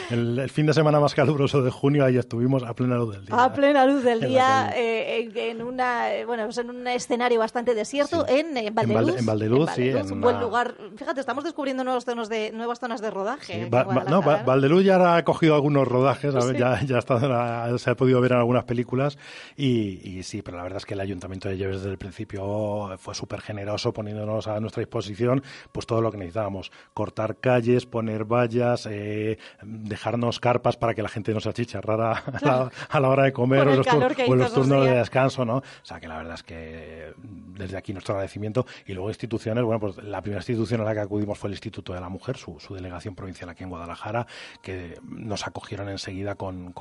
El, 0.09 0.49
fin 0.49 0.65
de 0.65 0.73
semana 0.73 1.01
más 1.01 1.13
caluroso 1.13 1.61
de 1.61 1.71
junio, 1.71 2.05
ahí 2.05 2.17
estuvimos 2.17 2.63
a 2.63 2.73
plena 2.73 2.95
luz 2.95 3.15
del 3.15 3.25
día. 3.25 3.43
A 3.43 3.51
plena 3.51 3.85
luz 3.85 4.03
del 4.03 4.21
día, 4.21 4.71
eh, 4.75 5.29
en, 5.35 5.61
una, 5.61 6.05
bueno, 6.25 6.45
pues 6.45 6.57
en 6.59 6.69
un 6.69 6.87
escenario 6.87 7.39
bastante 7.39 7.64
desierto 7.73 8.27
en, 8.27 8.55
en, 8.57 8.75
Valdeluz. 8.75 9.19
En, 9.19 9.25
Valdeluz, 9.25 9.69
sí. 9.75 9.89
un 9.89 10.21
buen 10.21 10.39
lugar. 10.39 10.75
Fíjate, 10.97 11.19
estamos 11.19 11.43
descubriendo 11.43 11.83
nuevas 11.83 12.05
zonas 12.05 12.29
de, 12.29 12.51
nuevas 12.51 12.79
zonas 12.79 13.01
de 13.01 13.09
rodaje. 13.09 13.69
no, 13.69 14.21
Valdeluz 14.21 14.83
ya 14.83 15.15
ha 15.15 15.23
cogido 15.23 15.55
algunos 15.55 15.87
rodajes, 15.87 16.33
ya, 16.57 16.81
ya 16.83 16.99
está, 16.99 17.77
se 17.77 17.89
ha 17.89 17.95
podido 17.95 18.21
ver 18.21 18.33
en 18.33 18.39
algunas 18.39 18.65
películas 18.65 19.17
y, 19.55 20.21
sí, 20.23 20.41
pero 20.41 20.57
la 20.57 20.63
verdad 20.63 20.77
es 20.77 20.85
que 20.85 20.93
el 20.93 20.99
Ayuntamiento 20.99 21.49
de 21.49 21.57
Lleves 21.57 21.77
desde 21.77 21.91
el 21.91 21.97
principio 21.97 22.97
fue 22.97 23.15
súper 23.15 23.41
generoso 23.41 23.93
poniéndonos 23.93 24.47
a 24.47 24.59
nuestra 24.59 24.81
disposición 24.81 25.43
pues 25.71 25.85
todo 25.85 26.01
lo 26.01 26.11
que 26.11 26.17
necesitábamos. 26.17 26.71
Cortar 26.93 27.37
calles, 27.37 27.85
poner 27.85 28.25
vallas, 28.25 28.87
eh, 28.89 29.37
dejarnos 29.63 30.39
carpas 30.39 30.77
para 30.77 30.93
que 30.93 31.01
la 31.01 31.09
gente 31.09 31.33
no 31.33 31.39
se 31.39 31.49
achicharrara 31.49 32.11
a 32.41 32.45
la, 32.45 32.71
a 32.89 32.99
la 32.99 33.09
hora 33.09 33.23
de 33.23 33.33
comer 33.33 33.67
o 33.67 33.75
los, 33.75 33.87
los 33.87 34.53
turnos 34.53 34.85
de 34.85 34.91
descanso, 34.91 35.45
¿no? 35.45 35.57
O 35.57 35.63
sea 35.83 35.99
que 35.99 36.07
la 36.07 36.17
verdad 36.17 36.35
es 36.35 36.43
que 36.43 37.13
desde 37.45 37.77
aquí 37.77 37.93
nuestro 37.93 38.13
agradecimiento. 38.13 38.65
Y 38.85 38.93
luego 38.93 39.09
instituciones, 39.09 39.63
bueno, 39.63 39.79
pues 39.79 39.97
la 39.97 40.21
primera 40.21 40.39
institución 40.39 40.81
a 40.81 40.83
la 40.83 40.93
que 40.93 40.99
acudimos 40.99 41.37
fue 41.37 41.49
el 41.49 41.53
Instituto 41.53 41.93
de 41.93 42.01
la 42.01 42.09
Mujer, 42.09 42.37
su, 42.37 42.57
delegación 42.73 43.15
provincial 43.15 43.49
aquí 43.49 43.63
en 43.63 43.69
Guadalajara, 43.69 44.27
que 44.61 44.99
nos 45.03 45.47
acogieron 45.47 45.89
enseguida 45.89 46.35
con, 46.35 46.73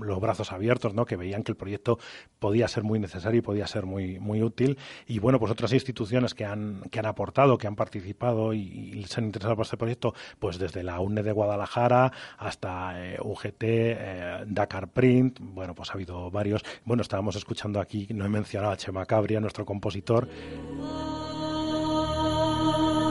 los 0.00 0.20
brazos 0.20 0.52
abiertos, 0.52 0.94
¿no? 0.94 1.04
Que 1.04 1.16
veían 1.16 1.42
que 1.42 1.52
el 1.52 1.56
proyecto 1.56 1.98
podía 2.38 2.68
ser 2.68 2.84
muy 2.84 2.98
necesario 2.98 3.38
y 3.38 3.42
podía 3.42 3.66
ser 3.66 3.86
muy, 3.86 4.18
muy 4.18 4.42
útil. 4.42 4.78
Y 5.06 5.18
bueno, 5.18 5.38
pues 5.38 5.52
otras 5.52 5.72
instituciones 5.72 6.34
que 6.34 6.44
han, 6.44 6.82
que 6.90 6.98
han 6.98 7.06
aportado, 7.06 7.58
que 7.58 7.66
han 7.66 7.76
participado 7.76 8.54
y, 8.54 9.04
se 9.08 9.20
han 9.20 9.26
interesado 9.26 9.56
por 9.56 9.64
este 9.64 9.76
proyecto, 9.76 10.14
pues 10.38 10.58
desde 10.58 10.82
la 10.82 11.00
UNE 11.00 11.22
de 11.22 11.32
Guadalajara 11.32 12.12
hasta 12.38 12.92
eh, 13.04 13.18
UGT, 13.20 13.62
eh, 13.62 14.44
Dakar 14.46 14.88
Print, 14.88 15.38
bueno, 15.40 15.74
pues 15.74 15.90
ha 15.90 15.94
habido 15.94 16.30
varios. 16.30 16.62
Bueno, 16.84 17.02
estábamos 17.02 17.36
escuchando 17.36 17.80
aquí, 17.80 18.06
no 18.10 18.24
he 18.24 18.28
mencionado 18.28 18.72
a 18.72 18.76
Chema 18.76 19.06
Cabria, 19.06 19.40
nuestro 19.40 19.64
compositor, 19.70 20.26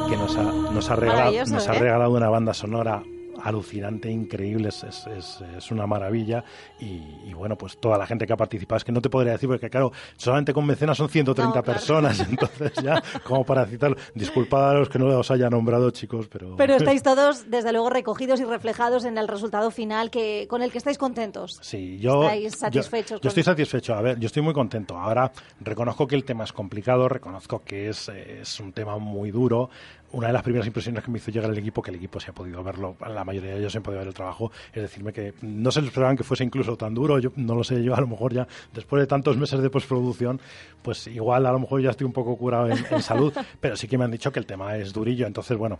que 0.10 0.18
nos 0.18 0.36
ha, 0.36 0.44
nos 0.44 0.90
ha, 0.90 0.96
regalado, 0.98 1.46
nos 1.46 1.68
ha 1.70 1.74
¿eh? 1.74 1.80
regalado 1.80 2.12
una 2.12 2.30
banda 2.30 2.54
sonora 2.54 3.02
alucinante, 3.44 4.10
increíble, 4.10 4.70
es, 4.70 4.84
es, 4.84 5.42
es, 5.58 5.72
una 5.72 5.86
maravilla. 5.86 6.44
Y, 6.80 7.34
bueno, 7.34 7.56
pues 7.56 7.78
toda 7.78 7.98
la 7.98 8.06
gente 8.06 8.26
que 8.26 8.34
ha 8.34 8.38
participado, 8.38 8.78
es 8.78 8.84
que 8.84 8.92
no 8.92 9.02
te 9.02 9.10
podría 9.10 9.34
decir, 9.34 9.50
porque 9.50 9.70
claro, 9.70 9.92
solamente 10.18 10.54
con 10.54 10.66
mecenas 10.66 10.98
son 10.98 11.10
130 11.10 11.62
personas, 11.62 12.20
entonces 12.30 12.74
ya, 12.84 13.02
como 13.24 13.44
para 13.44 13.66
citarlo, 13.66 13.98
disculpad 14.14 14.72
a 14.72 14.74
los 14.74 14.90
que 14.90 15.00
no 15.00 15.08
os 15.18 15.32
haya 15.32 15.50
nombrado, 15.50 15.92
chicos, 15.92 16.28
pero... 16.28 16.56
Pero 16.58 16.76
estáis 16.76 17.02
todos, 17.02 17.50
desde 17.50 17.72
luego, 17.72 17.90
recogidos 17.90 18.40
y 18.40 18.44
reflejados 18.44 19.06
en 19.06 19.18
el 19.18 19.28
resultado 19.28 19.72
final 19.72 20.12
que 20.12 20.46
con 20.50 20.62
el 20.62 20.72
que 20.72 20.78
estáis 20.78 20.98
contentos. 20.98 21.58
Sí, 21.62 21.98
yo... 22.00 22.24
¿Estáis 22.24 22.56
satisfechos? 22.56 23.22
Yo, 23.22 23.30
estoy 23.30 23.44
satisfecho, 23.44 23.94
a 23.94 24.02
ver, 24.02 24.20
yo 24.20 24.28
estoy 24.28 24.44
muy 24.44 24.54
contento. 24.54 24.98
Ahora, 24.98 25.32
reconozco 25.62 26.06
que 26.06 26.16
el 26.16 26.26
tema 26.26 26.44
es 26.44 26.54
complicado, 26.54 27.08
reconozco 27.08 27.62
que 27.64 27.90
es, 27.90 28.10
es 28.10 28.60
un 28.60 28.74
tema 28.74 28.98
muy 28.98 29.32
duro, 29.32 29.70
una 30.12 30.28
de 30.28 30.34
las 30.34 30.44
primeras 30.44 30.68
impresiones 30.68 31.04
que 31.04 31.12
me 31.12 31.18
hizo 31.18 31.32
llegar 31.32 31.50
el 31.52 31.58
equipo, 31.58 31.82
que 31.82 31.92
el 31.92 31.98
equipo 31.98 32.20
se 32.20 32.32
ha 32.32 32.34
podido 32.34 32.64
verlo, 32.64 32.96
la 33.08 33.24
mayoría 33.24 33.52
de 33.52 33.60
ellos 33.60 33.72
se 33.72 33.78
han 33.78 33.84
podido 33.84 34.00
ver 34.00 34.08
el 34.08 34.14
trabajo, 34.14 34.52
es 34.74 34.82
decirme 34.82 35.14
que 35.14 35.34
no 35.42 35.72
se 35.72 35.82
esperaban 35.82 36.18
que 36.18 36.24
fuese 36.24 36.44
incluso 36.44 36.76
tan 36.78 36.94
duro, 36.94 37.20
yo 37.20 37.32
no 37.36 37.56
lo 37.56 37.64
sé, 37.64 37.84
yo 37.84 37.96
a 37.96 38.02
lo 38.02 38.08
mejor 38.08 38.34
ya 38.34 38.48
después 38.74 39.02
de 39.02 39.08
tantos 39.08 39.38
meses 39.38 39.62
de 39.62 39.70
postproducción, 39.70 40.40
pues 40.82 41.08
igual 41.08 41.46
a 41.46 41.52
lo 41.52 41.60
mejor 41.60 41.82
ya 41.82 41.92
estoy 41.92 42.06
un 42.06 42.14
poco 42.14 42.38
curado 42.38 42.70
en 42.70 43.02
salud, 43.02 43.34
pero 43.60 43.76
sí 43.76 43.88
que 43.88 43.98
me 43.98 44.06
han 44.06 44.12
dicho 44.12 44.32
que 44.32 44.40
el 44.40 44.46
tema 44.46 44.76
es 44.78 44.94
durillo, 44.94 45.28
entonces 45.28 45.58
bueno, 45.58 45.80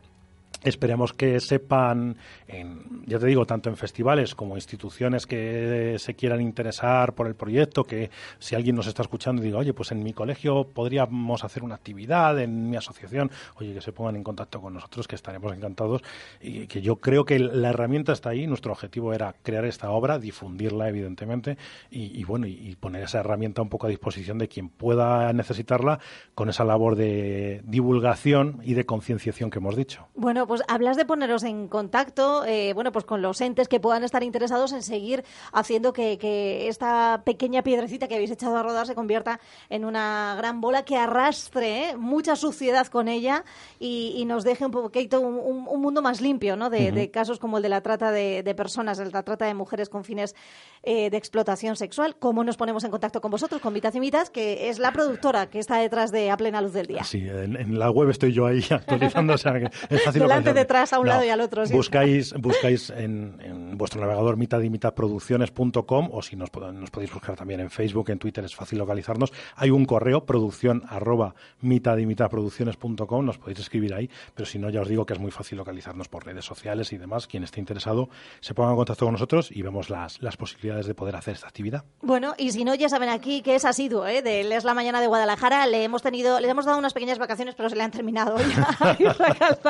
Esperemos 0.64 1.14
que 1.14 1.40
sepan, 1.40 2.18
en, 2.48 3.04
ya 3.06 3.20
te 3.20 3.28
digo, 3.28 3.46
tanto 3.46 3.70
en 3.70 3.78
festivales 3.78 4.36
como 4.36 4.56
instituciones 4.56 5.26
que 5.26 5.96
se 6.00 6.14
quieran 6.16 6.42
interesar 6.42 7.14
por 7.14 7.28
el 7.28 7.36
proyecto, 7.36 7.84
que 7.84 8.10
si 8.40 8.56
alguien 8.56 8.76
nos 8.76 8.88
está 8.88 9.02
escuchando 9.02 9.42
y 9.42 9.46
diga, 9.46 9.60
oye, 9.60 9.74
pues 9.74 9.92
en 9.92 10.04
mi 10.04 10.14
colegio 10.14 10.68
podríamos 10.68 11.44
hacer 11.44 11.64
una 11.64 11.76
actividad, 11.76 12.40
en 12.40 12.70
mi 12.70 12.78
asociación, 12.78 13.32
oye, 13.56 13.74
que 13.74 13.82
se 13.82 13.92
pongan 13.92 14.16
en 14.16 14.24
contacto 14.24 14.62
con 14.62 14.74
nosotros, 14.74 15.08
que 15.08 15.16
estaremos 15.16 15.56
encantados. 15.56 16.02
Y 16.42 16.68
que 16.68 16.82
yo 16.82 16.98
creo 16.98 17.26
que 17.26 17.40
la 17.40 17.70
herramienta 17.70 18.14
está 18.14 18.30
ahí. 18.30 18.48
Nuestro 18.48 18.72
objetivo 18.72 19.14
era 19.14 19.36
crear 19.44 19.66
esta 19.66 19.92
obra, 19.92 20.20
difundirla, 20.20 20.90
evidentemente, 20.90 21.58
y, 21.90 22.24
bueno, 22.24 22.48
y, 22.48 22.76
poner 22.80 23.04
esa 23.04 23.20
herramienta 23.20 23.62
un 23.62 23.70
poco 23.70 23.88
a 23.88 23.90
disposición 23.90 24.38
de 24.38 24.48
quien 24.48 24.70
pueda 24.70 25.32
necesitarla 25.34 26.00
con 26.34 26.50
esa 26.50 26.64
labor 26.64 26.96
de 26.96 27.62
divulgación 27.66 28.62
y 28.64 28.74
de 28.74 28.86
concienciación 28.86 29.50
que 29.50 29.60
hemos 29.60 29.76
dicho. 29.76 30.08
Bueno, 30.16 30.46
pues 30.50 30.64
hablas 30.68 30.98
de 30.98 31.06
poneros 31.06 31.44
en 31.44 31.68
contacto, 31.68 32.44
eh, 32.44 32.74
bueno, 32.74 32.92
pues 32.92 33.06
con 33.06 33.22
los 33.22 33.40
entes 33.40 33.68
que 33.68 33.80
puedan 33.80 34.04
estar 34.04 34.24
interesados 34.24 34.74
en 34.74 34.82
seguir 34.82 35.24
haciendo 35.54 35.94
que, 35.94 36.68
esta 36.68 37.22
pequeña 37.24 37.62
piedrecita 37.62 38.08
que 38.08 38.16
habéis 38.16 38.32
echado 38.32 38.58
a 38.58 38.64
rodar 38.64 38.88
se 38.88 38.96
convierta 38.96 39.40
en 39.70 39.86
una 39.86 40.34
gran 40.38 40.60
bola 40.60 40.84
que 40.84 40.98
arrastre 40.98 41.92
eh, 41.92 41.98
mucha 41.98 42.36
suciedad 42.36 42.88
con 42.88 43.08
ella 43.08 43.46
y, 43.80 44.26
nos 44.26 44.44
deje 44.44 44.66
un 44.66 44.72
poquito 44.72 45.22
un, 45.22 45.82
mundo 45.82 46.02
más 46.02 46.20
limpio, 46.20 46.56
¿no? 46.56 46.72
De, 46.72 47.12
casos 47.12 47.38
como 47.38 47.58
el 47.58 47.64
de 47.64 47.70
la 47.70 47.82
trata 47.82 48.12
de, 48.12 48.56
personas, 48.56 48.98
de 48.98 49.06
la 49.06 49.22
trata 49.22 49.46
de 49.46 49.54
mujeres 49.54 49.88
con 49.88 50.04
fines 50.04 50.36
eh, 50.82 51.12
de 51.12 51.18
explotación 51.18 51.76
sexual. 51.76 52.16
¿Cómo 52.18 52.44
nos 52.44 52.58
ponemos 52.58 52.84
en 52.84 52.90
contacto 52.90 53.22
con 53.22 53.30
vosotros, 53.30 53.62
con 53.62 53.72
Mitad 53.72 53.94
y 53.94 54.00
Mitad, 54.00 54.28
que 54.30 54.70
es 54.70 54.80
la 54.80 54.92
productora 54.92 55.48
que 55.48 55.60
está 55.60 55.78
detrás 55.78 56.12
de 56.12 56.32
A 56.32 56.38
Plena 56.38 56.60
Luz 56.60 56.74
del 56.74 56.88
Día? 56.88 57.04
Sí, 57.04 57.28
en, 57.28 57.78
la 57.78 57.92
web 57.92 58.10
estoy 58.10 58.34
yo 58.34 58.48
ahí 58.48 58.66
actualizando, 58.72 59.34
o 59.34 59.38
sea 59.38 59.54
que 59.54 59.70
es 59.90 60.04
fácil 60.04 60.24
detrás, 60.44 60.94
a 60.94 61.00
un 61.00 61.08
lado 61.08 61.24
y 61.24 61.30
al 61.30 61.42
otro. 61.42 61.64
Buscáis, 61.72 62.34
buscáis 62.34 62.90
en, 62.90 63.78
vuestro 63.78 64.02
navegador 64.02 64.38
mitad 64.38 64.62
y 64.62 64.70
mitad 64.70 64.94
producciones.com 64.94 66.10
o 66.12 66.22
si 66.22 66.36
nos, 66.36 66.50
nos, 66.54 66.90
podéis 66.92 67.14
buscar 67.14 67.36
también 67.36 67.60
en 67.60 67.70
Facebook, 67.70 68.10
en 68.10 68.20
Twitter, 68.20 68.44
es 68.44 68.56
fácil 68.56 68.80
localizarnos. 68.80 69.32
Hay 69.56 69.70
un 69.70 69.86
correo, 69.86 70.26
producción 70.26 70.84
arroba 70.88 71.36
mitad 71.62 71.98
y 71.98 72.06
mitad 72.06 72.30
producciones.com, 72.30 73.26
nos 73.26 73.38
podéis 73.38 73.60
escribir 73.60 73.94
ahí, 73.94 74.10
pero 74.36 74.46
si 74.46 74.60
no, 74.60 74.70
ya 74.70 74.82
os 74.82 74.88
digo 74.88 75.06
que 75.06 75.14
es 75.14 75.20
muy 75.20 75.32
fácil 75.32 75.58
localizarnos 75.58 76.08
por 76.08 76.26
redes 76.26 76.46
sociales 76.46 76.92
y 76.94 76.98
demás. 76.98 77.28
Quien 77.28 77.44
esté 77.44 77.60
interesado 77.60 78.10
se 78.40 78.54
ponga 78.54 78.72
en 78.72 78.76
contacto 78.76 79.06
con 79.06 79.14
nosotros 79.14 79.52
y 79.52 79.62
vemos 79.62 79.90
las, 79.90 80.22
las 80.22 80.38
posibilidades 80.38 80.88
de 80.88 80.96
poder 80.96 81.16
hacer 81.16 81.36
esta 81.36 81.48
actividad. 81.48 81.84
Bueno, 82.02 82.34
y 82.38 82.52
si 82.52 82.64
no, 82.64 82.76
ya 82.76 82.90
saben 82.90 83.10
aquí 83.10 83.42
que 83.42 83.56
es 83.56 83.66
asiduo 83.66 84.08
¿eh? 84.08 84.22
de 84.22 84.42
Es 84.42 84.64
la 84.64 84.74
Mañana 84.74 85.02
de 85.02 85.08
Guadalajara. 85.08 85.66
Le 85.68 85.84
hemos 85.84 86.02
tenido, 86.02 86.40
le 86.40 86.50
hemos 86.50 86.66
dado 86.66 86.78
unas 86.78 86.94
pequeñas 86.94 87.20
vacaciones, 87.20 87.56
pero 87.56 87.70
se 87.70 87.76
le 87.76 87.84
han 87.84 87.92
terminado 87.92 88.38
ya. 88.38 88.98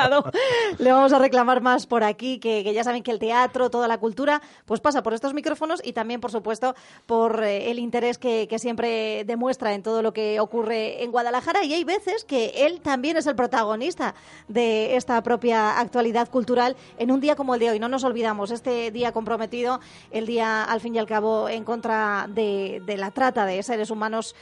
le 0.77 0.91
vamos 0.91 1.13
a 1.13 1.19
reclamar 1.19 1.61
más 1.61 1.85
por 1.85 2.03
aquí, 2.03 2.39
que, 2.39 2.63
ya 2.73 2.83
saben 2.83 3.03
que 3.03 3.11
el 3.11 3.19
teatro, 3.19 3.69
toda 3.69 3.87
la 3.87 3.97
cultura, 3.97 4.41
pues 4.65 4.79
pasa 4.79 5.03
por 5.03 5.13
estos 5.13 5.33
micrófonos 5.33 5.81
y 5.83 5.93
también, 5.93 6.21
por 6.21 6.31
supuesto, 6.31 6.75
por 7.05 7.43
eh, 7.43 7.71
el 7.71 7.79
interés 7.79 8.17
que, 8.17 8.47
siempre 8.59 9.23
demuestra 9.25 9.73
en 9.73 9.83
todo 9.83 10.01
lo 10.01 10.11
que 10.11 10.39
ocurre 10.39 11.03
en 11.03 11.11
Guadalajara. 11.11 11.63
Y 11.63 11.73
hay 11.73 11.83
veces 11.85 12.25
que 12.25 12.65
él 12.65 12.81
también 12.81 13.15
es 13.15 13.25
el 13.25 13.35
protagonista 13.35 14.15
de 14.49 14.97
esta 14.97 15.23
propia 15.23 15.79
actualidad 15.79 16.29
cultural 16.29 16.75
en 16.97 17.11
un 17.11 17.21
día 17.21 17.35
como 17.35 17.53
el 17.53 17.61
de 17.61 17.69
hoy. 17.69 17.79
No 17.79 17.87
nos 17.87 18.03
olvidamos, 18.03 18.51
este 18.51 18.91
día 18.91 19.13
comprometido, 19.13 19.79
el 20.11 20.25
día, 20.25 20.65
al 20.65 20.81
fin 20.81 20.95
y 20.95 20.99
al 20.99 21.07
cabo, 21.07 21.47
en 21.47 21.63
contra 21.63 22.27
de, 22.29 22.81
de 22.85 22.97
la 22.97 23.11
trata 23.11 23.45
de 23.45 23.63
seres 23.63 23.91
humanos 23.91 24.35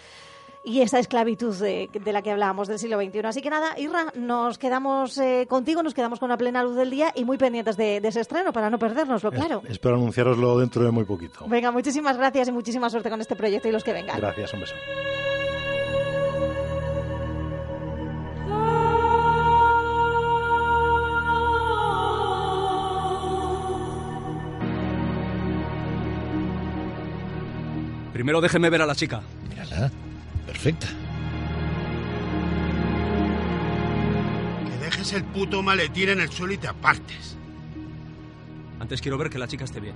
y 0.63 0.81
esa 0.81 0.99
esclavitud 0.99 1.55
de, 1.55 1.89
la 2.05 2.21
que 2.21 2.31
hablábamos 2.31 2.67
del 2.67 2.79
siglo 2.79 2.99
XXI. 3.01 3.19
Así 3.25 3.41
que 3.41 3.49
nada, 3.49 3.77
Irra, 3.79 4.11
nos 4.15 4.57
quedamos 4.57 5.17
eh, 5.17 5.45
contigo, 5.49 5.83
nos 5.83 5.93
quedamos 5.93 6.19
con 6.19 6.29
la 6.29 6.37
plena 6.37 6.63
luz 6.63 6.75
del 6.75 6.89
día 6.89 7.11
y 7.15 7.25
muy 7.25 7.37
pendientes 7.37 7.77
de, 7.77 7.97
ese 7.97 8.21
estreno 8.21 8.53
para 8.53 8.69
no 8.69 8.79
perdernoslo, 8.79 9.31
claro. 9.31 9.61
espero 9.67 9.95
anunciaroslo 9.95 10.59
dentro 10.59 10.83
de 10.83 10.91
muy 10.91 11.03
poquito. 11.03 11.45
Venga, 11.47 11.71
muchísimas 11.71 12.17
gracias 12.17 12.47
y 12.47 12.51
muchísima 12.51 12.89
suerte 12.89 13.09
con 13.09 13.21
este 13.21 13.35
proyecto 13.35 13.67
y 13.67 13.71
los 13.71 13.83
que 13.83 13.93
vengan. 13.93 14.19
Gracias, 14.19 14.53
un 14.53 14.61
beso. 14.61 14.75
Primero 28.13 28.41
déjeme 28.41 28.71
ver 28.71 28.81
a 28.81 28.87
la 28.87 28.95
chica. 28.95 29.21
Mírala 29.47 29.91
perfecta. 30.47 30.87
Que 34.65 34.85
dejes 34.85 35.13
el 35.13 35.23
puto 35.25 35.61
maletín 35.61 36.09
en 36.09 36.21
el 36.21 36.31
suelo 36.31 36.53
y 36.53 36.57
te 36.57 36.67
apartes. 36.67 37.37
Antes 38.79 39.01
quiero 39.01 39.17
ver 39.17 39.29
que 39.29 39.37
la 39.37 39.47
chica 39.47 39.65
esté 39.65 39.79
bien. 39.79 39.95